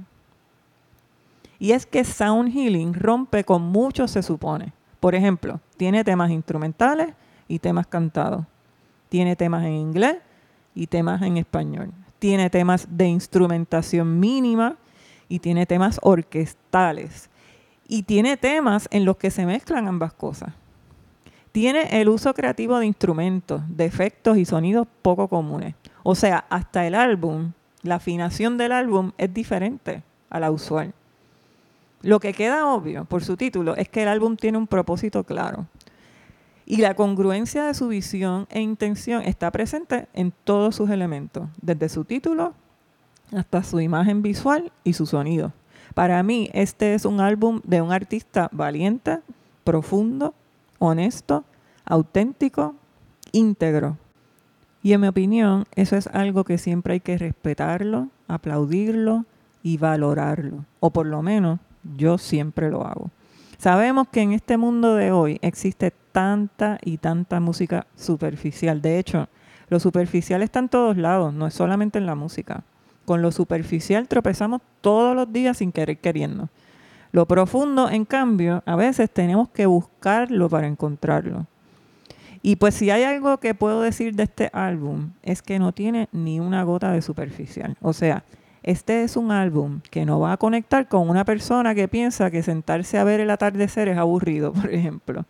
Y 1.58 1.72
es 1.72 1.86
que 1.86 2.04
Sound 2.04 2.52
Healing 2.52 2.94
rompe 2.94 3.44
con 3.44 3.62
mucho, 3.62 4.08
se 4.08 4.22
supone. 4.22 4.72
Por 5.00 5.14
ejemplo, 5.14 5.60
tiene 5.76 6.04
temas 6.04 6.30
instrumentales 6.30 7.14
y 7.48 7.58
temas 7.58 7.86
cantados. 7.86 8.44
Tiene 9.08 9.34
temas 9.34 9.64
en 9.64 9.72
inglés 9.72 10.16
y 10.74 10.86
temas 10.86 11.22
en 11.22 11.38
español. 11.38 11.90
Tiene 12.18 12.50
temas 12.50 12.86
de 12.90 13.06
instrumentación 13.06 14.20
mínima 14.20 14.76
y 15.28 15.38
tiene 15.38 15.66
temas 15.66 15.98
orquestales. 16.02 17.30
Y 17.88 18.02
tiene 18.02 18.36
temas 18.36 18.86
en 18.90 19.04
los 19.04 19.16
que 19.16 19.30
se 19.30 19.46
mezclan 19.46 19.88
ambas 19.88 20.12
cosas. 20.12 20.52
Tiene 21.52 22.00
el 22.00 22.08
uso 22.08 22.34
creativo 22.34 22.78
de 22.78 22.86
instrumentos, 22.86 23.62
de 23.68 23.86
efectos 23.86 24.36
y 24.36 24.44
sonidos 24.44 24.86
poco 25.02 25.28
comunes. 25.28 25.74
O 26.02 26.14
sea, 26.14 26.44
hasta 26.50 26.86
el 26.86 26.94
álbum, 26.94 27.52
la 27.82 27.96
afinación 27.96 28.58
del 28.58 28.72
álbum 28.72 29.12
es 29.16 29.32
diferente 29.32 30.02
a 30.28 30.38
la 30.38 30.50
usual. 30.50 30.92
Lo 32.02 32.20
que 32.20 32.32
queda 32.32 32.66
obvio 32.66 33.04
por 33.06 33.24
su 33.24 33.36
título 33.36 33.74
es 33.76 33.88
que 33.88 34.02
el 34.02 34.08
álbum 34.08 34.36
tiene 34.36 34.58
un 34.58 34.66
propósito 34.66 35.24
claro. 35.24 35.66
Y 36.70 36.76
la 36.82 36.92
congruencia 36.92 37.64
de 37.64 37.72
su 37.72 37.88
visión 37.88 38.46
e 38.50 38.60
intención 38.60 39.22
está 39.22 39.50
presente 39.50 40.06
en 40.12 40.34
todos 40.44 40.76
sus 40.76 40.90
elementos, 40.90 41.48
desde 41.62 41.88
su 41.88 42.04
título 42.04 42.52
hasta 43.34 43.62
su 43.62 43.80
imagen 43.80 44.20
visual 44.20 44.70
y 44.84 44.92
su 44.92 45.06
sonido. 45.06 45.54
Para 45.94 46.22
mí, 46.22 46.50
este 46.52 46.92
es 46.92 47.06
un 47.06 47.20
álbum 47.20 47.62
de 47.64 47.80
un 47.80 47.90
artista 47.90 48.50
valiente, 48.52 49.20
profundo, 49.64 50.34
honesto, 50.78 51.42
auténtico, 51.86 52.74
íntegro. 53.32 53.96
Y 54.82 54.92
en 54.92 55.00
mi 55.00 55.08
opinión, 55.08 55.64
eso 55.74 55.96
es 55.96 56.06
algo 56.08 56.44
que 56.44 56.58
siempre 56.58 56.92
hay 56.92 57.00
que 57.00 57.16
respetarlo, 57.16 58.08
aplaudirlo 58.28 59.24
y 59.62 59.78
valorarlo. 59.78 60.66
O 60.80 60.90
por 60.90 61.06
lo 61.06 61.22
menos 61.22 61.60
yo 61.96 62.18
siempre 62.18 62.68
lo 62.68 62.86
hago. 62.86 63.10
Sabemos 63.56 64.06
que 64.08 64.20
en 64.20 64.32
este 64.32 64.58
mundo 64.58 64.96
de 64.96 65.12
hoy 65.12 65.38
existe 65.40 65.94
tanta 66.18 66.78
y 66.84 66.98
tanta 66.98 67.38
música 67.38 67.86
superficial. 67.94 68.82
De 68.82 68.98
hecho, 68.98 69.28
lo 69.68 69.78
superficial 69.78 70.42
está 70.42 70.58
en 70.58 70.68
todos 70.68 70.96
lados, 70.96 71.32
no 71.32 71.46
es 71.46 71.54
solamente 71.54 71.96
en 71.96 72.06
la 72.06 72.16
música. 72.16 72.64
Con 73.04 73.22
lo 73.22 73.30
superficial 73.30 74.08
tropezamos 74.08 74.60
todos 74.80 75.14
los 75.14 75.32
días 75.32 75.58
sin 75.58 75.70
querer 75.70 75.98
queriendo. 75.98 76.48
Lo 77.12 77.26
profundo, 77.26 77.88
en 77.88 78.04
cambio, 78.04 78.64
a 78.66 78.74
veces 78.74 79.08
tenemos 79.12 79.48
que 79.50 79.66
buscarlo 79.66 80.48
para 80.48 80.66
encontrarlo. 80.66 81.46
Y 82.42 82.56
pues 82.56 82.74
si 82.74 82.90
hay 82.90 83.04
algo 83.04 83.38
que 83.38 83.54
puedo 83.54 83.80
decir 83.82 84.16
de 84.16 84.24
este 84.24 84.50
álbum 84.52 85.10
es 85.22 85.40
que 85.40 85.60
no 85.60 85.70
tiene 85.70 86.08
ni 86.10 86.40
una 86.40 86.64
gota 86.64 86.90
de 86.90 87.00
superficial. 87.00 87.76
O 87.80 87.92
sea, 87.92 88.24
este 88.64 89.04
es 89.04 89.16
un 89.16 89.30
álbum 89.30 89.82
que 89.88 90.04
no 90.04 90.18
va 90.18 90.32
a 90.32 90.36
conectar 90.36 90.88
con 90.88 91.08
una 91.08 91.24
persona 91.24 91.76
que 91.76 91.86
piensa 91.86 92.32
que 92.32 92.42
sentarse 92.42 92.98
a 92.98 93.04
ver 93.04 93.20
el 93.20 93.30
atardecer 93.30 93.86
es 93.86 93.98
aburrido, 93.98 94.52
por 94.60 94.74
ejemplo. 94.74 95.24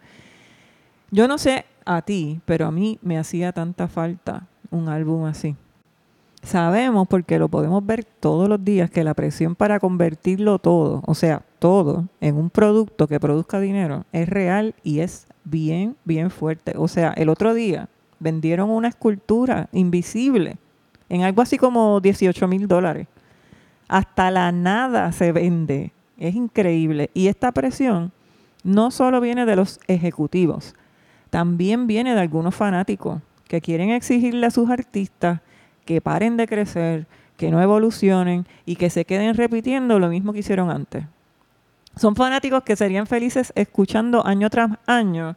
Yo 1.10 1.26
no 1.26 1.38
sé 1.38 1.64
a 1.84 2.02
ti, 2.02 2.40
pero 2.44 2.66
a 2.66 2.70
mí 2.70 2.98
me 3.02 3.18
hacía 3.18 3.52
tanta 3.52 3.88
falta 3.88 4.46
un 4.70 4.88
álbum 4.88 5.24
así. 5.24 5.56
Sabemos, 6.42 7.08
porque 7.08 7.38
lo 7.38 7.48
podemos 7.48 7.84
ver 7.84 8.04
todos 8.04 8.48
los 8.48 8.64
días, 8.64 8.90
que 8.90 9.04
la 9.04 9.14
presión 9.14 9.54
para 9.54 9.80
convertirlo 9.80 10.58
todo, 10.58 11.02
o 11.06 11.14
sea, 11.14 11.42
todo, 11.58 12.06
en 12.20 12.36
un 12.36 12.50
producto 12.50 13.08
que 13.08 13.18
produzca 13.18 13.58
dinero, 13.58 14.04
es 14.12 14.28
real 14.28 14.74
y 14.84 15.00
es 15.00 15.26
bien, 15.44 15.96
bien 16.04 16.30
fuerte. 16.30 16.74
O 16.76 16.88
sea, 16.88 17.12
el 17.16 17.28
otro 17.28 17.54
día 17.54 17.88
vendieron 18.20 18.70
una 18.70 18.88
escultura 18.88 19.68
invisible 19.72 20.58
en 21.08 21.22
algo 21.22 21.42
así 21.42 21.56
como 21.56 22.00
18 22.00 22.46
mil 22.48 22.68
dólares. 22.68 23.08
Hasta 23.88 24.30
la 24.30 24.52
nada 24.52 25.10
se 25.12 25.32
vende. 25.32 25.92
Es 26.18 26.34
increíble. 26.34 27.10
Y 27.14 27.28
esta 27.28 27.52
presión 27.52 28.12
no 28.62 28.90
solo 28.90 29.20
viene 29.20 29.46
de 29.46 29.56
los 29.56 29.80
ejecutivos, 29.86 30.74
también 31.30 31.86
viene 31.86 32.14
de 32.14 32.20
algunos 32.20 32.54
fanáticos 32.54 33.20
que 33.46 33.60
quieren 33.60 33.90
exigirle 33.90 34.46
a 34.46 34.50
sus 34.50 34.70
artistas 34.70 35.40
que 35.84 36.00
paren 36.00 36.36
de 36.36 36.46
crecer, 36.46 37.06
que 37.36 37.50
no 37.50 37.62
evolucionen 37.62 38.46
y 38.66 38.76
que 38.76 38.90
se 38.90 39.04
queden 39.04 39.34
repitiendo 39.34 39.98
lo 39.98 40.08
mismo 40.08 40.32
que 40.32 40.40
hicieron 40.40 40.70
antes. 40.70 41.04
Son 41.96 42.14
fanáticos 42.14 42.62
que 42.62 42.76
serían 42.76 43.06
felices 43.06 43.52
escuchando 43.56 44.24
año 44.26 44.50
tras 44.50 44.70
año 44.86 45.36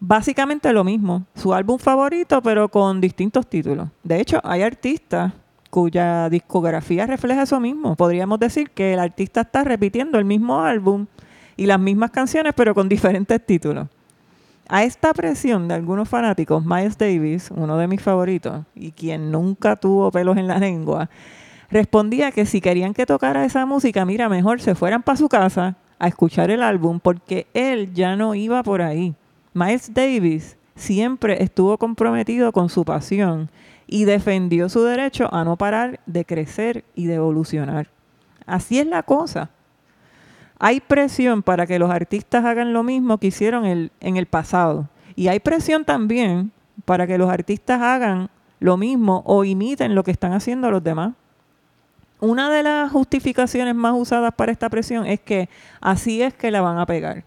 básicamente 0.00 0.72
lo 0.72 0.84
mismo, 0.84 1.24
su 1.34 1.52
álbum 1.52 1.78
favorito 1.78 2.42
pero 2.42 2.68
con 2.68 3.00
distintos 3.00 3.46
títulos. 3.46 3.88
De 4.02 4.20
hecho, 4.20 4.40
hay 4.44 4.62
artistas 4.62 5.32
cuya 5.70 6.28
discografía 6.30 7.06
refleja 7.06 7.42
eso 7.42 7.60
mismo. 7.60 7.96
Podríamos 7.96 8.38
decir 8.40 8.70
que 8.70 8.94
el 8.94 9.00
artista 9.00 9.42
está 9.42 9.64
repitiendo 9.64 10.18
el 10.18 10.24
mismo 10.24 10.60
álbum 10.60 11.06
y 11.56 11.66
las 11.66 11.78
mismas 11.78 12.10
canciones 12.10 12.54
pero 12.56 12.74
con 12.74 12.88
diferentes 12.88 13.44
títulos. 13.44 13.88
A 14.70 14.84
esta 14.84 15.14
presión 15.14 15.66
de 15.66 15.74
algunos 15.74 16.10
fanáticos, 16.10 16.62
Miles 16.62 16.98
Davis, 16.98 17.50
uno 17.56 17.78
de 17.78 17.88
mis 17.88 18.02
favoritos, 18.02 18.66
y 18.74 18.92
quien 18.92 19.30
nunca 19.30 19.76
tuvo 19.76 20.10
pelos 20.10 20.36
en 20.36 20.46
la 20.46 20.58
lengua, 20.58 21.08
respondía 21.70 22.32
que 22.32 22.44
si 22.44 22.60
querían 22.60 22.92
que 22.92 23.06
tocara 23.06 23.46
esa 23.46 23.64
música, 23.64 24.04
mira, 24.04 24.28
mejor 24.28 24.60
se 24.60 24.74
fueran 24.74 25.02
para 25.02 25.16
su 25.16 25.30
casa 25.30 25.76
a 25.98 26.06
escuchar 26.06 26.50
el 26.50 26.62
álbum 26.62 27.00
porque 27.00 27.46
él 27.54 27.94
ya 27.94 28.14
no 28.14 28.34
iba 28.34 28.62
por 28.62 28.82
ahí. 28.82 29.14
Miles 29.54 29.94
Davis 29.94 30.58
siempre 30.74 31.42
estuvo 31.42 31.78
comprometido 31.78 32.52
con 32.52 32.68
su 32.68 32.84
pasión 32.84 33.50
y 33.86 34.04
defendió 34.04 34.68
su 34.68 34.84
derecho 34.84 35.32
a 35.32 35.44
no 35.44 35.56
parar 35.56 36.00
de 36.04 36.26
crecer 36.26 36.84
y 36.94 37.06
de 37.06 37.14
evolucionar. 37.14 37.88
Así 38.44 38.78
es 38.78 38.86
la 38.86 39.02
cosa. 39.02 39.48
Hay 40.58 40.80
presión 40.80 41.42
para 41.42 41.66
que 41.66 41.78
los 41.78 41.90
artistas 41.90 42.44
hagan 42.44 42.72
lo 42.72 42.82
mismo 42.82 43.18
que 43.18 43.28
hicieron 43.28 43.64
en 43.64 44.16
el 44.16 44.26
pasado. 44.26 44.88
Y 45.14 45.28
hay 45.28 45.40
presión 45.40 45.84
también 45.84 46.52
para 46.84 47.06
que 47.06 47.18
los 47.18 47.30
artistas 47.30 47.80
hagan 47.80 48.30
lo 48.60 48.76
mismo 48.76 49.22
o 49.26 49.44
imiten 49.44 49.94
lo 49.94 50.02
que 50.02 50.10
están 50.10 50.32
haciendo 50.32 50.70
los 50.70 50.82
demás. 50.82 51.14
Una 52.20 52.50
de 52.50 52.64
las 52.64 52.90
justificaciones 52.90 53.74
más 53.74 53.94
usadas 53.96 54.34
para 54.34 54.50
esta 54.50 54.68
presión 54.68 55.06
es 55.06 55.20
que 55.20 55.48
así 55.80 56.22
es 56.22 56.34
que 56.34 56.50
la 56.50 56.60
van 56.60 56.78
a 56.78 56.86
pegar. 56.86 57.24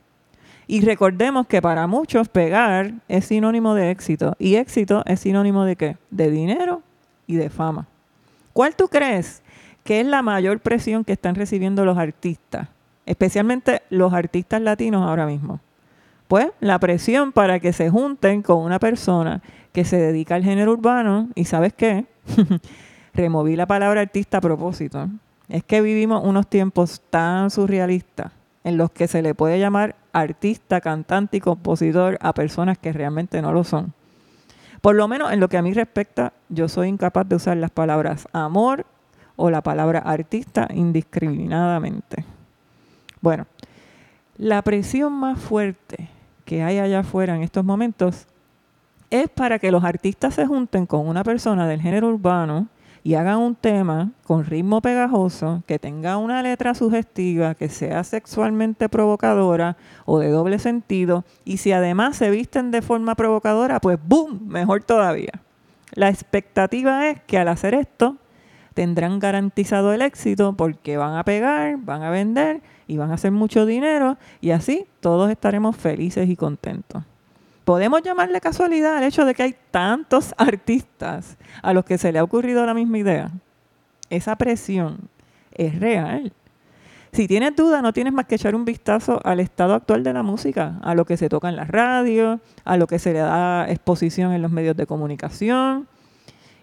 Y 0.67 0.81
recordemos 0.81 1.47
que 1.47 1.61
para 1.61 1.87
muchos 1.87 2.27
pegar 2.29 2.93
es 3.07 3.25
sinónimo 3.25 3.73
de 3.73 3.91
éxito. 3.91 4.35
¿Y 4.39 4.55
éxito 4.55 5.03
es 5.05 5.21
sinónimo 5.21 5.63
de 5.63 5.75
qué? 5.75 5.97
De 6.09 6.29
dinero 6.29 6.81
y 7.27 7.35
de 7.35 7.49
fama. 7.49 7.87
¿Cuál 8.53 8.75
tú 8.75 8.89
crees 8.89 9.41
que 9.83 10.01
es 10.01 10.05
la 10.05 10.21
mayor 10.21 10.59
presión 10.59 11.03
que 11.03 11.13
están 11.13 11.35
recibiendo 11.35 11.85
los 11.85 11.97
artistas? 11.97 12.67
Especialmente 13.11 13.81
los 13.89 14.13
artistas 14.13 14.61
latinos 14.61 15.05
ahora 15.05 15.25
mismo. 15.25 15.59
Pues 16.29 16.47
la 16.61 16.79
presión 16.79 17.33
para 17.33 17.59
que 17.59 17.73
se 17.73 17.89
junten 17.89 18.41
con 18.41 18.59
una 18.59 18.79
persona 18.79 19.41
que 19.73 19.83
se 19.83 19.97
dedica 19.97 20.35
al 20.35 20.45
género 20.45 20.71
urbano 20.71 21.27
y 21.35 21.43
sabes 21.43 21.73
qué, 21.73 22.05
removí 23.13 23.57
la 23.57 23.65
palabra 23.65 23.99
artista 23.99 24.37
a 24.37 24.41
propósito. 24.41 25.09
Es 25.49 25.65
que 25.65 25.81
vivimos 25.81 26.23
unos 26.23 26.47
tiempos 26.47 27.01
tan 27.09 27.51
surrealistas 27.51 28.31
en 28.63 28.77
los 28.77 28.91
que 28.91 29.09
se 29.09 29.21
le 29.21 29.35
puede 29.35 29.59
llamar 29.59 29.97
artista, 30.13 30.79
cantante 30.79 31.35
y 31.35 31.41
compositor 31.41 32.17
a 32.21 32.33
personas 32.33 32.77
que 32.77 32.93
realmente 32.93 33.41
no 33.41 33.51
lo 33.51 33.65
son. 33.65 33.93
Por 34.79 34.95
lo 34.95 35.09
menos 35.09 35.33
en 35.33 35.41
lo 35.41 35.49
que 35.49 35.57
a 35.57 35.61
mí 35.61 35.73
respecta, 35.73 36.31
yo 36.47 36.69
soy 36.69 36.87
incapaz 36.87 37.27
de 37.27 37.35
usar 37.35 37.57
las 37.57 37.71
palabras 37.71 38.29
amor 38.31 38.85
o 39.35 39.49
la 39.49 39.61
palabra 39.61 39.99
artista 39.99 40.69
indiscriminadamente. 40.73 42.30
Bueno, 43.21 43.45
la 44.37 44.61
presión 44.63 45.13
más 45.13 45.39
fuerte 45.39 46.09
que 46.43 46.63
hay 46.63 46.79
allá 46.79 46.99
afuera 46.99 47.35
en 47.35 47.43
estos 47.43 47.63
momentos 47.63 48.25
es 49.11 49.29
para 49.29 49.59
que 49.59 49.71
los 49.71 49.83
artistas 49.83 50.33
se 50.33 50.47
junten 50.47 50.87
con 50.87 51.07
una 51.07 51.23
persona 51.23 51.67
del 51.67 51.81
género 51.81 52.07
urbano 52.07 52.67
y 53.03 53.15
hagan 53.15 53.37
un 53.37 53.55
tema 53.55 54.11
con 54.25 54.45
ritmo 54.45 54.81
pegajoso, 54.81 55.63
que 55.67 55.79
tenga 55.79 56.17
una 56.17 56.41
letra 56.43 56.73
sugestiva, 56.73 57.55
que 57.55 57.69
sea 57.69 58.03
sexualmente 58.03 58.89
provocadora 58.89 59.77
o 60.05 60.19
de 60.19 60.29
doble 60.29 60.59
sentido, 60.59 61.23
y 61.43 61.57
si 61.57 61.71
además 61.71 62.17
se 62.17 62.29
visten 62.29 62.71
de 62.71 62.81
forma 62.81 63.15
provocadora, 63.15 63.79
pues 63.79 63.99
¡boom! 64.03 64.47
Mejor 64.47 64.83
todavía. 64.83 65.31
La 65.93 66.09
expectativa 66.09 67.09
es 67.09 67.21
que 67.21 67.37
al 67.37 67.47
hacer 67.47 67.73
esto 67.73 68.17
tendrán 68.73 69.19
garantizado 69.19 69.93
el 69.93 70.01
éxito 70.01 70.53
porque 70.53 70.97
van 70.97 71.15
a 71.15 71.23
pegar, 71.23 71.77
van 71.77 72.03
a 72.03 72.09
vender 72.09 72.61
y 72.87 72.97
van 72.97 73.11
a 73.11 73.15
hacer 73.15 73.31
mucho 73.31 73.65
dinero 73.65 74.17
y 74.39 74.51
así 74.51 74.85
todos 74.99 75.29
estaremos 75.29 75.75
felices 75.75 76.29
y 76.29 76.35
contentos 76.35 77.03
podemos 77.63 78.01
llamarle 78.01 78.41
casualidad 78.41 78.97
al 78.97 79.03
hecho 79.03 79.25
de 79.25 79.33
que 79.33 79.43
hay 79.43 79.55
tantos 79.71 80.33
artistas 80.37 81.37
a 81.61 81.73
los 81.73 81.85
que 81.85 81.97
se 81.97 82.11
le 82.11 82.19
ha 82.19 82.23
ocurrido 82.23 82.65
la 82.65 82.73
misma 82.73 82.97
idea. 82.97 83.31
Esa 84.09 84.35
presión 84.35 84.97
es 85.53 85.79
real. 85.79 86.33
Si 87.13 87.27
tienes 87.27 87.55
duda, 87.55 87.81
no 87.81 87.91
tienes 87.91 88.13
más 88.13 88.25
que 88.25 88.35
echar 88.35 88.55
un 88.55 88.63
vistazo 88.63 89.19
al 89.23 89.41
estado 89.41 89.73
actual 89.73 90.03
de 90.03 90.13
la 90.13 90.23
música, 90.23 90.79
a 90.81 90.95
lo 90.95 91.05
que 91.05 91.17
se 91.17 91.27
toca 91.27 91.49
en 91.49 91.57
la 91.57 91.65
radio, 91.65 92.39
a 92.63 92.77
lo 92.77 92.87
que 92.87 92.99
se 92.99 93.11
le 93.11 93.19
da 93.19 93.69
exposición 93.69 94.31
en 94.31 94.41
los 94.41 94.51
medios 94.51 94.77
de 94.77 94.85
comunicación 94.85 95.87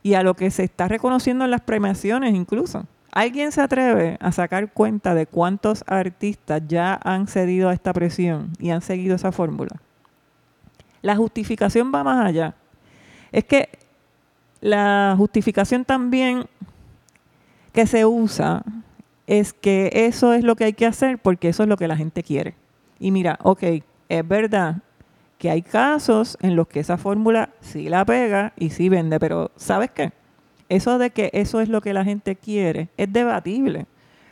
y 0.02 0.14
a 0.14 0.22
lo 0.22 0.34
que 0.34 0.50
se 0.50 0.64
está 0.64 0.88
reconociendo 0.88 1.44
en 1.44 1.50
las 1.50 1.60
premiaciones 1.60 2.34
incluso. 2.34 2.86
¿Alguien 3.12 3.52
se 3.52 3.60
atreve 3.60 4.18
a 4.20 4.32
sacar 4.32 4.72
cuenta 4.72 5.14
de 5.14 5.26
cuántos 5.26 5.82
artistas 5.86 6.62
ya 6.68 7.00
han 7.02 7.26
cedido 7.26 7.68
a 7.68 7.72
esta 7.72 7.92
presión 7.92 8.52
y 8.58 8.70
han 8.70 8.82
seguido 8.82 9.16
esa 9.16 9.32
fórmula? 9.32 9.80
La 11.02 11.16
justificación 11.16 11.92
va 11.92 12.04
más 12.04 12.26
allá. 12.26 12.54
Es 13.32 13.44
que 13.44 13.70
la 14.60 15.14
justificación 15.16 15.84
también 15.84 16.46
que 17.72 17.86
se 17.86 18.04
usa 18.04 18.62
es 19.26 19.52
que 19.52 19.90
eso 19.92 20.32
es 20.32 20.44
lo 20.44 20.56
que 20.56 20.64
hay 20.64 20.72
que 20.72 20.86
hacer 20.86 21.18
porque 21.18 21.48
eso 21.48 21.62
es 21.62 21.68
lo 21.68 21.76
que 21.76 21.88
la 21.88 21.96
gente 21.96 22.22
quiere. 22.22 22.54
Y 22.98 23.10
mira, 23.10 23.38
ok, 23.42 23.62
es 24.08 24.28
verdad 24.28 24.76
que 25.38 25.50
hay 25.50 25.62
casos 25.62 26.36
en 26.42 26.56
los 26.56 26.66
que 26.66 26.80
esa 26.80 26.98
fórmula 26.98 27.50
sí 27.60 27.88
la 27.88 28.04
pega 28.04 28.52
y 28.56 28.70
sí 28.70 28.88
vende, 28.88 29.20
pero 29.20 29.52
¿sabes 29.56 29.90
qué? 29.92 30.12
Eso 30.68 30.98
de 30.98 31.10
que 31.10 31.30
eso 31.32 31.60
es 31.60 31.68
lo 31.68 31.80
que 31.80 31.94
la 31.94 32.04
gente 32.04 32.36
quiere 32.36 32.88
es 32.96 33.10
debatible, 33.12 33.86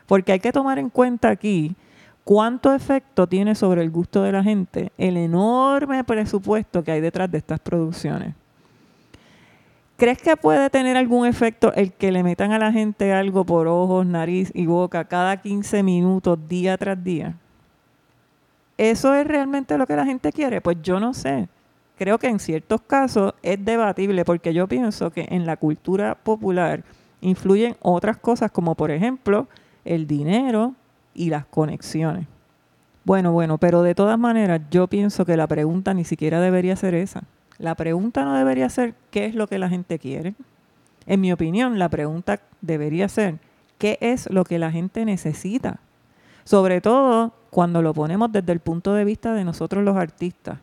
porque 0.06 0.32
hay 0.32 0.40
que 0.40 0.52
tomar 0.52 0.78
en 0.78 0.90
cuenta 0.90 1.30
aquí 1.30 1.76
cuánto 2.24 2.74
efecto 2.74 3.28
tiene 3.28 3.54
sobre 3.54 3.82
el 3.82 3.90
gusto 3.90 4.22
de 4.22 4.32
la 4.32 4.42
gente 4.42 4.90
el 4.98 5.16
enorme 5.16 6.02
presupuesto 6.02 6.82
que 6.82 6.90
hay 6.90 7.00
detrás 7.00 7.30
de 7.30 7.38
estas 7.38 7.60
producciones. 7.60 8.34
¿Crees 9.96 10.20
que 10.20 10.36
puede 10.36 10.68
tener 10.68 10.96
algún 10.98 11.26
efecto 11.26 11.72
el 11.72 11.92
que 11.92 12.12
le 12.12 12.22
metan 12.22 12.52
a 12.52 12.58
la 12.58 12.70
gente 12.70 13.14
algo 13.14 13.46
por 13.46 13.66
ojos, 13.66 14.04
nariz 14.04 14.50
y 14.54 14.66
boca 14.66 15.04
cada 15.04 15.38
15 15.38 15.82
minutos, 15.82 16.38
día 16.48 16.76
tras 16.76 17.02
día? 17.02 17.36
¿Eso 18.78 19.14
es 19.14 19.26
realmente 19.26 19.78
lo 19.78 19.86
que 19.86 19.96
la 19.96 20.04
gente 20.04 20.32
quiere? 20.32 20.60
Pues 20.60 20.76
yo 20.82 21.00
no 21.00 21.14
sé. 21.14 21.48
Creo 21.98 22.18
que 22.18 22.28
en 22.28 22.38
ciertos 22.38 22.82
casos 22.82 23.34
es 23.42 23.64
debatible 23.64 24.24
porque 24.24 24.52
yo 24.52 24.66
pienso 24.66 25.10
que 25.10 25.26
en 25.30 25.46
la 25.46 25.56
cultura 25.56 26.14
popular 26.14 26.84
influyen 27.20 27.76
otras 27.80 28.18
cosas 28.18 28.50
como 28.50 28.74
por 28.74 28.90
ejemplo 28.90 29.48
el 29.84 30.06
dinero, 30.06 30.74
y 31.16 31.30
las 31.30 31.46
conexiones. 31.46 32.26
Bueno, 33.04 33.32
bueno, 33.32 33.58
pero 33.58 33.82
de 33.82 33.94
todas 33.94 34.18
maneras 34.18 34.60
yo 34.70 34.86
pienso 34.86 35.24
que 35.24 35.36
la 35.36 35.46
pregunta 35.46 35.94
ni 35.94 36.04
siquiera 36.04 36.40
debería 36.40 36.76
ser 36.76 36.94
esa. 36.94 37.22
La 37.58 37.74
pregunta 37.74 38.24
no 38.24 38.34
debería 38.34 38.68
ser 38.68 38.94
qué 39.10 39.24
es 39.24 39.34
lo 39.34 39.46
que 39.46 39.58
la 39.58 39.68
gente 39.68 39.98
quiere. 39.98 40.34
En 41.06 41.20
mi 41.20 41.32
opinión, 41.32 41.78
la 41.78 41.88
pregunta 41.88 42.40
debería 42.60 43.08
ser 43.08 43.36
qué 43.78 43.96
es 44.00 44.28
lo 44.30 44.44
que 44.44 44.58
la 44.58 44.70
gente 44.70 45.04
necesita. 45.04 45.80
Sobre 46.44 46.80
todo 46.80 47.32
cuando 47.56 47.80
lo 47.80 47.94
ponemos 47.94 48.30
desde 48.30 48.52
el 48.52 48.60
punto 48.60 48.92
de 48.92 49.06
vista 49.06 49.32
de 49.32 49.42
nosotros 49.42 49.82
los 49.82 49.96
artistas. 49.96 50.58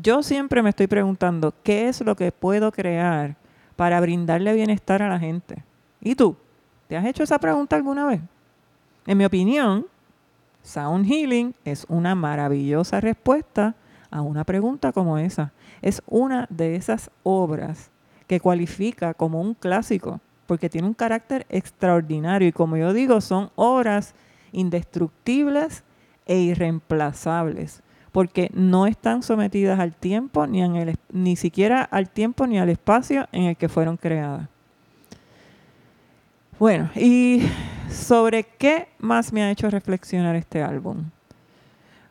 Yo 0.00 0.22
siempre 0.22 0.62
me 0.62 0.70
estoy 0.70 0.86
preguntando 0.86 1.52
qué 1.62 1.90
es 1.90 2.00
lo 2.00 2.16
que 2.16 2.32
puedo 2.32 2.72
crear 2.72 3.36
para 3.76 4.00
brindarle 4.00 4.54
bienestar 4.54 5.02
a 5.02 5.10
la 5.10 5.18
gente. 5.18 5.62
¿Y 6.00 6.14
tú? 6.14 6.34
¿Te 6.88 6.96
has 6.96 7.04
hecho 7.04 7.22
esa 7.22 7.38
pregunta 7.38 7.76
alguna 7.76 8.06
vez? 8.06 8.22
En 9.06 9.18
mi 9.18 9.26
opinión, 9.26 9.84
Sound 10.62 11.04
Healing 11.06 11.54
es 11.66 11.84
una 11.86 12.14
maravillosa 12.14 12.98
respuesta 12.98 13.74
a 14.10 14.22
una 14.22 14.42
pregunta 14.42 14.92
como 14.92 15.18
esa. 15.18 15.52
Es 15.82 16.00
una 16.06 16.46
de 16.48 16.76
esas 16.76 17.10
obras 17.24 17.90
que 18.26 18.40
cualifica 18.40 19.12
como 19.12 19.42
un 19.42 19.52
clásico 19.52 20.18
porque 20.46 20.70
tiene 20.70 20.88
un 20.88 20.94
carácter 20.94 21.44
extraordinario 21.50 22.48
y 22.48 22.52
como 22.52 22.78
yo 22.78 22.94
digo, 22.94 23.20
son 23.20 23.50
obras 23.54 24.14
indestructibles 24.52 25.84
e 26.26 26.38
irreemplazables 26.38 27.82
porque 28.16 28.50
no 28.54 28.86
están 28.86 29.22
sometidas 29.22 29.78
al 29.78 29.94
tiempo 29.94 30.46
ni, 30.46 30.62
ni 31.12 31.36
siquiera 31.36 31.82
al 31.82 32.08
tiempo 32.08 32.46
ni 32.46 32.58
al 32.58 32.70
espacio 32.70 33.28
en 33.30 33.42
el 33.42 33.58
que 33.58 33.68
fueron 33.68 33.98
creadas. 33.98 34.48
Bueno, 36.58 36.88
y 36.94 37.42
sobre 37.90 38.44
qué 38.44 38.88
más 38.98 39.34
me 39.34 39.42
ha 39.42 39.50
hecho 39.50 39.68
reflexionar 39.68 40.34
este 40.34 40.62
álbum. 40.62 41.10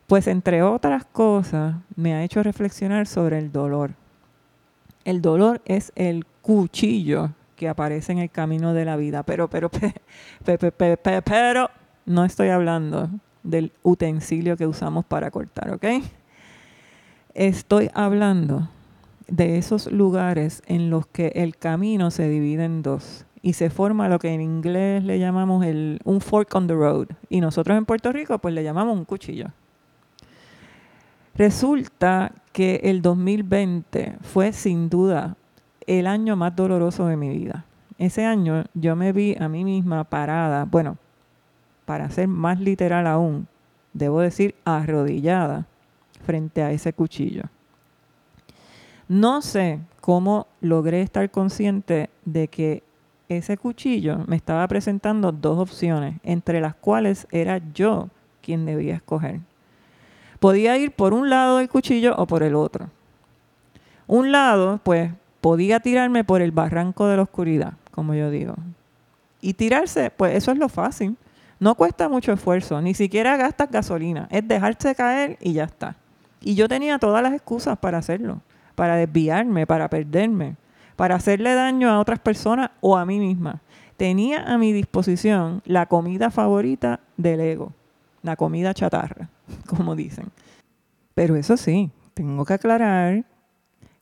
Pues 0.06 0.28
entre 0.28 0.62
otras 0.62 1.06
cosas, 1.06 1.78
me 1.96 2.14
ha 2.14 2.24
hecho 2.24 2.44
reflexionar 2.44 3.08
sobre 3.08 3.40
el 3.40 3.52
dolor. 3.52 3.94
El 5.06 5.24
dolor 5.24 5.64
es 5.66 5.92
el 5.96 6.28
cuchillo 6.44 7.32
que 7.56 7.68
aparece 7.68 8.12
en 8.12 8.20
el 8.20 8.30
camino 8.30 8.76
de 8.76 8.86
la 8.86 8.96
vida, 8.96 9.24
pero, 9.24 9.50
pero, 9.50 9.72
pero, 10.46 10.72
pero, 11.24 11.70
no 12.06 12.26
estoy 12.26 12.50
hablando 12.50 13.10
del 13.46 13.72
utensilio 13.84 14.58
que 14.58 14.68
usamos 14.68 15.06
para 15.06 15.32
cortar, 15.32 15.72
¿ok? 15.72 15.86
Estoy 17.34 17.90
hablando 17.94 18.70
de 19.28 19.58
esos 19.58 19.92
lugares 19.92 20.62
en 20.68 20.90
los 20.90 21.08
que 21.08 21.28
el 21.36 21.58
camino 21.58 22.12
se 22.12 22.30
divide 22.30 22.66
en 22.66 22.82
dos 22.82 23.26
y 23.42 23.54
se 23.54 23.70
forma 23.70 24.10
lo 24.10 24.20
que 24.20 24.34
en 24.34 24.42
inglés 24.42 25.04
le 25.04 25.20
llamamos 25.20 25.66
el, 25.66 26.00
un 26.04 26.20
fork 26.20 26.54
on 26.56 26.68
the 26.68 26.74
road. 26.74 27.08
Y 27.30 27.42
nosotros 27.42 27.78
en 27.78 27.86
Puerto 27.86 28.12
Rico 28.12 28.40
pues 28.40 28.54
le 28.54 28.64
llamamos 28.64 28.98
un 28.98 29.06
cuchillo. 29.06 29.52
Resulta 31.36 32.32
que 32.54 32.82
el 32.84 33.02
2020 33.02 34.18
fue 34.22 34.54
sin 34.54 34.90
duda 34.90 35.36
el 35.86 36.08
año 36.08 36.36
más 36.36 36.56
doloroso 36.56 37.06
de 37.08 37.18
mi 37.18 37.30
vida. 37.30 37.66
Ese 37.98 38.26
año 38.26 38.64
yo 38.74 38.96
me 38.96 39.14
vi 39.14 39.36
a 39.40 39.48
mí 39.48 39.64
misma 39.64 40.06
parada, 40.06 40.66
bueno, 40.66 40.98
para 41.86 42.10
ser 42.10 42.28
más 42.28 42.60
literal 42.60 43.08
aún, 43.08 43.48
debo 43.94 44.22
decir 44.22 44.56
arrodillada 44.66 45.66
frente 46.26 46.62
a 46.64 46.72
ese 46.72 46.94
cuchillo. 46.94 47.44
No 49.08 49.42
sé 49.42 49.80
cómo 50.02 50.48
logré 50.62 51.02
estar 51.02 51.30
consciente 51.30 52.10
de 52.26 52.48
que 52.48 52.84
ese 53.30 53.58
cuchillo 53.58 54.20
me 54.28 54.36
estaba 54.36 54.68
presentando 54.68 55.32
dos 55.32 55.58
opciones, 55.60 56.16
entre 56.24 56.62
las 56.62 56.76
cuales 56.76 57.28
era 57.32 57.62
yo 57.74 58.10
quien 58.42 58.66
debía 58.66 58.96
escoger. 58.96 59.40
Podía 60.40 60.78
ir 60.78 60.92
por 60.92 61.14
un 61.14 61.30
lado 61.30 61.58
del 61.58 61.70
cuchillo 61.70 62.16
o 62.18 62.28
por 62.28 62.44
el 62.44 62.56
otro. 62.56 62.90
Un 64.08 64.32
lado, 64.32 64.80
pues, 64.84 65.12
podía 65.42 65.80
tirarme 65.80 66.24
por 66.24 66.42
el 66.42 66.52
barranco 66.52 67.08
de 67.08 67.18
la 67.18 67.24
oscuridad, 67.24 67.74
como 67.92 68.14
yo 68.14 68.30
digo. 68.30 68.56
Y 69.42 69.54
tirarse, 69.54 70.12
pues 70.12 70.36
eso 70.36 70.52
es 70.52 70.58
lo 70.58 70.70
fácil. 70.70 71.18
No 71.60 71.76
cuesta 71.76 72.10
mucho 72.10 72.34
esfuerzo, 72.34 72.82
ni 72.82 72.94
siquiera 72.94 73.38
gastas 73.38 73.72
gasolina. 73.72 74.28
Es 74.32 74.48
dejarse 74.48 74.96
caer 74.96 75.38
y 75.42 75.54
ya 75.54 75.66
está. 75.66 75.96
Y 76.42 76.56
yo 76.56 76.68
tenía 76.68 77.00
todas 77.00 77.24
las 77.24 77.34
excusas 77.34 77.78
para 77.78 77.98
hacerlo, 77.98 78.42
para 78.76 78.96
desviarme, 78.96 79.66
para 79.66 79.90
perderme 79.90 80.56
para 80.96 81.16
hacerle 81.16 81.54
daño 81.54 81.90
a 81.90 82.00
otras 82.00 82.20
personas 82.20 82.72
o 82.82 82.98
a 82.98 83.06
mí 83.06 83.20
misma. 83.20 83.62
Tenía 83.98 84.44
a 84.44 84.58
mi 84.58 84.74
disposición 84.74 85.62
la 85.66 85.86
comida 85.86 86.32
favorita 86.32 87.00
del 87.18 87.40
ego, 87.40 87.74
la 88.24 88.36
comida 88.36 88.74
chatarra, 88.74 89.30
como 89.68 89.96
dicen. 89.96 90.26
Pero 91.14 91.36
eso 91.36 91.58
sí, 91.58 91.92
tengo 92.14 92.46
que 92.46 92.54
aclarar 92.54 93.26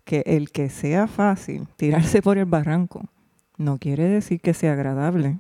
que 0.04 0.24
el 0.26 0.52
que 0.52 0.70
sea 0.70 1.08
fácil 1.08 1.68
tirarse 1.78 2.22
por 2.22 2.38
el 2.38 2.46
barranco 2.46 3.06
no 3.58 3.78
quiere 3.78 4.06
decir 4.06 4.42
que 4.42 4.54
sea 4.54 4.74
agradable. 4.74 5.38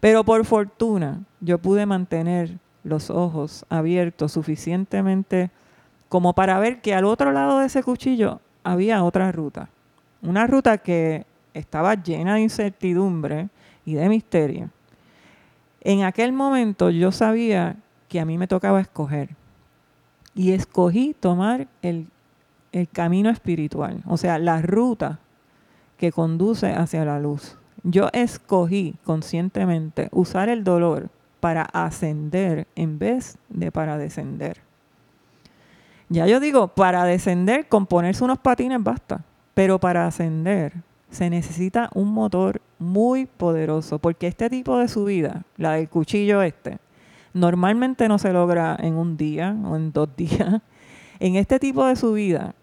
Pero 0.00 0.24
por 0.24 0.44
fortuna 0.44 1.20
yo 1.40 1.58
pude 1.58 1.86
mantener 1.86 2.58
los 2.84 3.10
ojos 3.10 3.64
abiertos 3.68 4.32
suficientemente 4.32 5.50
como 6.08 6.32
para 6.32 6.58
ver 6.58 6.80
que 6.80 6.94
al 6.94 7.04
otro 7.04 7.32
lado 7.32 7.58
de 7.58 7.66
ese 7.66 7.82
cuchillo 7.82 8.40
había 8.64 9.04
otra 9.04 9.30
ruta. 9.32 9.68
Una 10.22 10.46
ruta 10.46 10.78
que 10.78 11.26
estaba 11.54 11.94
llena 11.94 12.34
de 12.34 12.40
incertidumbre 12.40 13.48
y 13.84 13.94
de 13.94 14.08
misterio. 14.08 14.70
En 15.80 16.02
aquel 16.02 16.32
momento 16.32 16.90
yo 16.90 17.12
sabía 17.12 17.76
que 18.08 18.20
a 18.20 18.24
mí 18.24 18.38
me 18.38 18.48
tocaba 18.48 18.80
escoger. 18.80 19.30
Y 20.34 20.52
escogí 20.52 21.14
tomar 21.18 21.66
el, 21.82 22.06
el 22.72 22.88
camino 22.88 23.28
espiritual, 23.30 24.02
o 24.06 24.16
sea, 24.16 24.38
la 24.38 24.62
ruta 24.62 25.18
que 25.96 26.12
conduce 26.12 26.72
hacia 26.72 27.04
la 27.04 27.18
luz. 27.18 27.56
Yo 27.90 28.10
escogí 28.12 28.96
conscientemente 29.02 30.08
usar 30.12 30.50
el 30.50 30.62
dolor 30.62 31.08
para 31.40 31.62
ascender 31.62 32.66
en 32.76 32.98
vez 32.98 33.38
de 33.48 33.72
para 33.72 33.96
descender. 33.96 34.60
Ya 36.10 36.26
yo 36.26 36.38
digo, 36.38 36.68
para 36.68 37.04
descender 37.04 37.66
con 37.66 37.86
ponerse 37.86 38.24
unos 38.24 38.38
patines 38.40 38.82
basta, 38.82 39.24
pero 39.54 39.78
para 39.78 40.06
ascender 40.06 40.74
se 41.10 41.30
necesita 41.30 41.88
un 41.94 42.12
motor 42.12 42.60
muy 42.78 43.24
poderoso, 43.24 43.98
porque 43.98 44.26
este 44.26 44.50
tipo 44.50 44.76
de 44.76 44.88
subida, 44.88 45.44
la 45.56 45.72
del 45.72 45.88
cuchillo 45.88 46.42
este, 46.42 46.78
normalmente 47.32 48.06
no 48.06 48.18
se 48.18 48.34
logra 48.34 48.76
en 48.78 48.96
un 48.96 49.16
día 49.16 49.56
o 49.64 49.76
en 49.76 49.92
dos 49.92 50.10
días. 50.16 50.60
En 51.20 51.36
este 51.36 51.58
tipo 51.58 51.86
de 51.86 51.96
subida 51.96 52.54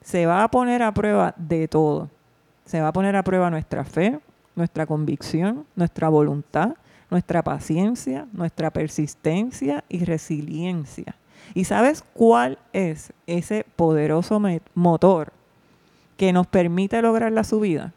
se 0.00 0.26
va 0.26 0.42
a 0.42 0.48
poner 0.48 0.82
a 0.82 0.92
prueba 0.92 1.32
de 1.36 1.68
todo. 1.68 2.10
Se 2.64 2.80
va 2.80 2.88
a 2.88 2.92
poner 2.92 3.14
a 3.14 3.22
prueba 3.22 3.50
nuestra 3.50 3.84
fe, 3.84 4.18
nuestra 4.58 4.86
convicción, 4.86 5.64
nuestra 5.76 6.08
voluntad, 6.10 6.74
nuestra 7.10 7.42
paciencia, 7.42 8.26
nuestra 8.32 8.70
persistencia 8.70 9.84
y 9.88 10.04
resiliencia. 10.04 11.16
¿Y 11.54 11.64
sabes 11.64 12.02
cuál 12.12 12.58
es 12.72 13.12
ese 13.26 13.64
poderoso 13.76 14.42
motor 14.74 15.32
que 16.16 16.32
nos 16.32 16.46
permite 16.46 17.00
lograr 17.00 17.32
la 17.32 17.44
subida? 17.44 17.94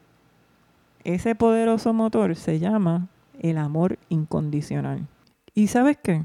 Ese 1.04 1.36
poderoso 1.36 1.94
motor 1.94 2.36
se 2.36 2.60
llama 2.60 3.10
el 3.40 3.58
amor 3.58 3.98
incondicional. 4.08 5.08
¿Y 5.56 5.68
sabes 5.68 5.98
qué? 6.02 6.24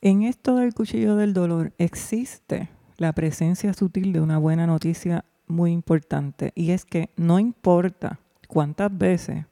En 0.00 0.22
esto 0.22 0.54
del 0.54 0.72
cuchillo 0.72 1.16
del 1.16 1.34
dolor 1.34 1.72
existe 1.78 2.70
la 2.96 3.12
presencia 3.12 3.74
sutil 3.74 4.12
de 4.12 4.20
una 4.20 4.38
buena 4.38 4.66
noticia 4.66 5.24
muy 5.48 5.72
importante 5.72 6.52
y 6.54 6.70
es 6.70 6.84
que 6.84 7.10
no 7.16 7.40
importa 7.40 8.20
cuántas 8.46 8.96
veces 8.96 9.44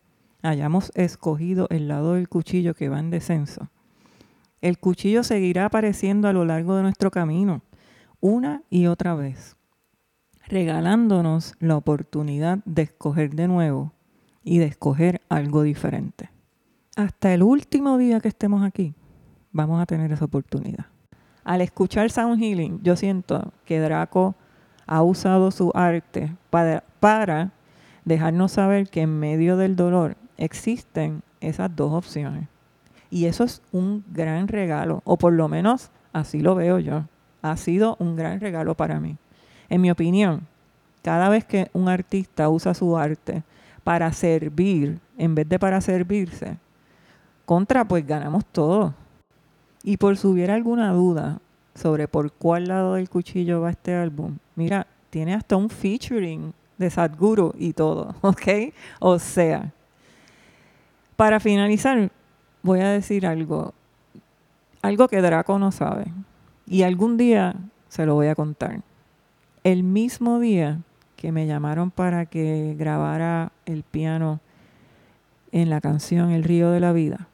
hayamos 0.49 0.93
escogido 0.95 1.67
el 1.71 1.89
lado 1.89 2.15
del 2.15 2.29
cuchillo 2.29 2.75
que 2.75 2.89
va 2.89 2.99
en 2.99 3.11
descenso, 3.11 3.69
el 4.61 4.79
cuchillo 4.79 5.23
seguirá 5.23 5.67
apareciendo 5.67 6.29
a 6.29 6.33
lo 6.33 6.45
largo 6.45 6.77
de 6.77 6.83
nuestro 6.83 7.11
camino, 7.11 7.63
una 8.21 8.63
y 8.71 8.87
otra 8.87 9.15
vez, 9.15 9.57
regalándonos 10.49 11.55
la 11.61 11.77
oportunidad 11.77 12.59
de 12.65 12.83
escoger 12.83 13.35
de 13.35 13.49
nuevo 13.49 13.93
y 14.43 14.59
de 14.59 14.67
escoger 14.67 15.21
algo 15.29 15.63
diferente. 15.63 16.31
Hasta 16.97 17.35
el 17.35 17.43
último 17.43 17.99
día 17.99 18.21
que 18.21 18.29
estemos 18.29 18.65
aquí, 18.65 18.95
vamos 19.53 19.81
a 19.81 19.87
tener 19.87 20.11
esa 20.13 20.25
oportunidad. 20.25 20.87
Al 21.45 21.61
escuchar 21.61 22.11
Sound 22.11 22.41
Healing, 22.43 22.81
yo 22.83 22.97
siento 22.97 23.53
que 23.65 23.79
Draco 23.79 24.35
ha 24.87 25.03
usado 25.03 25.51
su 25.51 25.71
arte 25.75 26.35
para, 26.51 26.83
para 27.01 27.53
dejarnos 28.05 28.53
saber 28.53 28.89
que 28.89 29.03
en 29.03 29.19
medio 29.19 29.57
del 29.57 29.77
dolor 29.77 30.17
existen 30.37 31.23
esas 31.41 31.75
dos 31.75 31.93
opciones. 31.93 32.49
Y 33.11 33.27
eso 33.27 33.45
es 33.45 33.63
un 33.73 34.05
gran 34.13 34.49
regalo, 34.49 35.03
o 35.05 35.17
por 35.17 35.33
lo 35.33 35.49
menos 35.49 35.91
así 36.13 36.41
lo 36.41 36.55
veo 36.55 36.79
yo. 36.79 37.05
Ha 37.43 37.57
sido 37.57 37.97
un 38.01 38.17
gran 38.17 38.41
regalo 38.41 38.75
para 38.75 39.01
mí. 39.01 39.17
En 39.69 39.81
mi 39.81 39.91
opinión, 39.91 40.43
cada 41.03 41.29
vez 41.29 41.45
que 41.45 41.71
un 41.73 41.89
artista 41.89 42.49
usa 42.49 42.75
su 42.75 42.97
arte 42.97 43.43
para 43.85 44.13
servir 44.13 44.99
en 45.17 45.35
vez 45.35 45.49
de 45.49 45.59
para 45.59 45.81
servirse, 45.81 46.57
contra 47.45 47.87
pues 47.87 48.05
ganamos 48.07 48.45
todo. 48.47 48.95
Y 49.85 49.97
por 49.99 50.17
si 50.17 50.27
hubiera 50.27 50.55
alguna 50.55 50.93
duda 50.93 51.39
sobre 51.75 52.09
por 52.09 52.33
cuál 52.33 52.67
lado 52.67 52.95
del 52.95 53.09
cuchillo 53.09 53.61
va 53.61 53.71
este 53.71 53.95
álbum, 53.95 54.39
mira, 54.57 54.89
tiene 55.11 55.35
hasta 55.35 55.57
un 55.57 55.71
featuring 55.71 56.53
de 56.77 56.91
Sadhguru 56.91 57.55
y 57.57 57.73
todo, 57.73 58.15
¿ok? 58.23 58.73
O 58.99 59.19
sea, 59.19 59.73
para 61.17 61.41
finalizar, 61.41 62.11
voy 62.63 62.81
a 62.81 62.91
decir 62.91 63.27
algo, 63.27 63.75
algo 64.83 65.09
que 65.09 65.23
Draco 65.23 65.59
no 65.59 65.73
sabe. 65.73 66.07
Y 66.67 66.83
algún 66.83 67.17
día 67.17 67.57
se 67.89 68.07
lo 68.07 68.15
voy 68.15 68.29
a 68.29 68.35
contar. 68.35 68.83
El 69.65 69.83
mismo 69.83 70.39
día 70.39 70.81
que 71.17 71.33
me 71.33 71.47
llamaron 71.47 71.91
para 71.91 72.27
que 72.27 72.77
grabara 72.79 73.53
el 73.65 73.83
piano 73.83 74.41
en 75.53 75.71
la 75.71 75.81
canción 75.81 76.31
El 76.31 76.45
río 76.45 76.71
de 76.71 76.81
la 76.81 76.93
vida, 76.93 77.29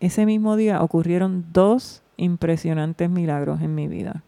ese 0.00 0.26
mismo 0.26 0.56
día 0.56 0.82
ocurrieron 0.82 1.44
dos 1.52 2.02
impresionantes 2.16 3.10
milagros 3.10 3.60
en 3.60 3.74
mi 3.74 3.88
vida. 3.88 4.22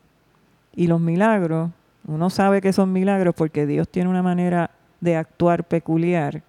Y 0.76 0.88
los 0.88 1.00
milagros, 1.00 1.70
uno 2.06 2.28
sabe 2.28 2.60
que 2.60 2.72
son 2.72 2.92
milagros 2.92 3.34
porque 3.34 3.66
Dios 3.66 3.88
tiene 3.88 4.10
una 4.10 4.22
manera 4.22 4.70
de 5.00 5.16
actuar 5.16 5.64
peculiar 5.64 6.42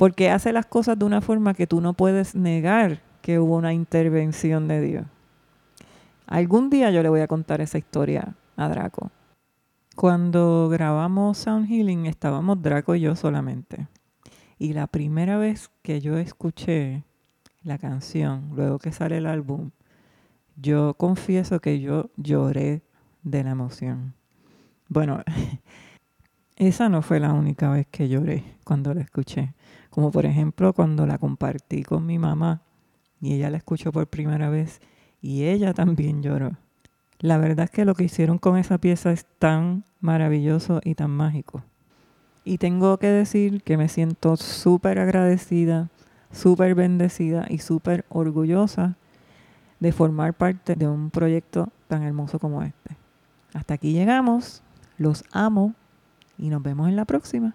porque 0.00 0.30
hace 0.30 0.54
las 0.54 0.64
cosas 0.64 0.98
de 0.98 1.04
una 1.04 1.20
forma 1.20 1.52
que 1.52 1.66
tú 1.66 1.82
no 1.82 1.92
puedes 1.92 2.34
negar 2.34 3.02
que 3.20 3.38
hubo 3.38 3.54
una 3.54 3.74
intervención 3.74 4.66
de 4.66 4.80
Dios. 4.80 5.04
Algún 6.26 6.70
día 6.70 6.90
yo 6.90 7.02
le 7.02 7.10
voy 7.10 7.20
a 7.20 7.28
contar 7.28 7.60
esa 7.60 7.76
historia 7.76 8.34
a 8.56 8.70
Draco. 8.70 9.10
Cuando 9.94 10.70
grabamos 10.70 11.36
Sound 11.36 11.68
Healing 11.68 12.06
estábamos 12.06 12.62
Draco 12.62 12.94
y 12.94 13.00
yo 13.00 13.14
solamente. 13.14 13.88
Y 14.58 14.72
la 14.72 14.86
primera 14.86 15.36
vez 15.36 15.68
que 15.82 16.00
yo 16.00 16.16
escuché 16.16 17.04
la 17.62 17.76
canción, 17.76 18.52
luego 18.54 18.78
que 18.78 18.92
sale 18.92 19.18
el 19.18 19.26
álbum, 19.26 19.70
yo 20.56 20.94
confieso 20.94 21.60
que 21.60 21.78
yo 21.78 22.08
lloré 22.16 22.80
de 23.22 23.44
la 23.44 23.50
emoción. 23.50 24.14
Bueno, 24.88 25.22
esa 26.56 26.88
no 26.88 27.02
fue 27.02 27.20
la 27.20 27.34
única 27.34 27.68
vez 27.68 27.86
que 27.86 28.08
lloré 28.08 28.44
cuando 28.64 28.94
la 28.94 29.02
escuché. 29.02 29.52
Como 29.90 30.10
por 30.10 30.24
ejemplo 30.24 30.72
cuando 30.72 31.06
la 31.06 31.18
compartí 31.18 31.82
con 31.82 32.06
mi 32.06 32.18
mamá 32.18 32.62
y 33.20 33.34
ella 33.34 33.50
la 33.50 33.58
escuchó 33.58 33.92
por 33.92 34.06
primera 34.06 34.48
vez 34.48 34.80
y 35.20 35.44
ella 35.44 35.74
también 35.74 36.22
lloró. 36.22 36.52
La 37.18 37.36
verdad 37.36 37.64
es 37.64 37.70
que 37.70 37.84
lo 37.84 37.94
que 37.94 38.04
hicieron 38.04 38.38
con 38.38 38.56
esa 38.56 38.78
pieza 38.78 39.12
es 39.12 39.26
tan 39.38 39.84
maravilloso 40.00 40.80
y 40.84 40.94
tan 40.94 41.10
mágico. 41.10 41.62
Y 42.44 42.56
tengo 42.56 42.96
que 42.96 43.08
decir 43.08 43.62
que 43.62 43.76
me 43.76 43.88
siento 43.88 44.36
súper 44.36 44.98
agradecida, 44.98 45.90
súper 46.32 46.74
bendecida 46.74 47.46
y 47.50 47.58
súper 47.58 48.06
orgullosa 48.08 48.96
de 49.80 49.92
formar 49.92 50.32
parte 50.34 50.74
de 50.74 50.88
un 50.88 51.10
proyecto 51.10 51.68
tan 51.88 52.02
hermoso 52.02 52.38
como 52.38 52.62
este. 52.62 52.96
Hasta 53.52 53.74
aquí 53.74 53.92
llegamos, 53.92 54.62
los 54.96 55.24
amo 55.32 55.74
y 56.38 56.48
nos 56.48 56.62
vemos 56.62 56.88
en 56.88 56.96
la 56.96 57.04
próxima. 57.04 57.54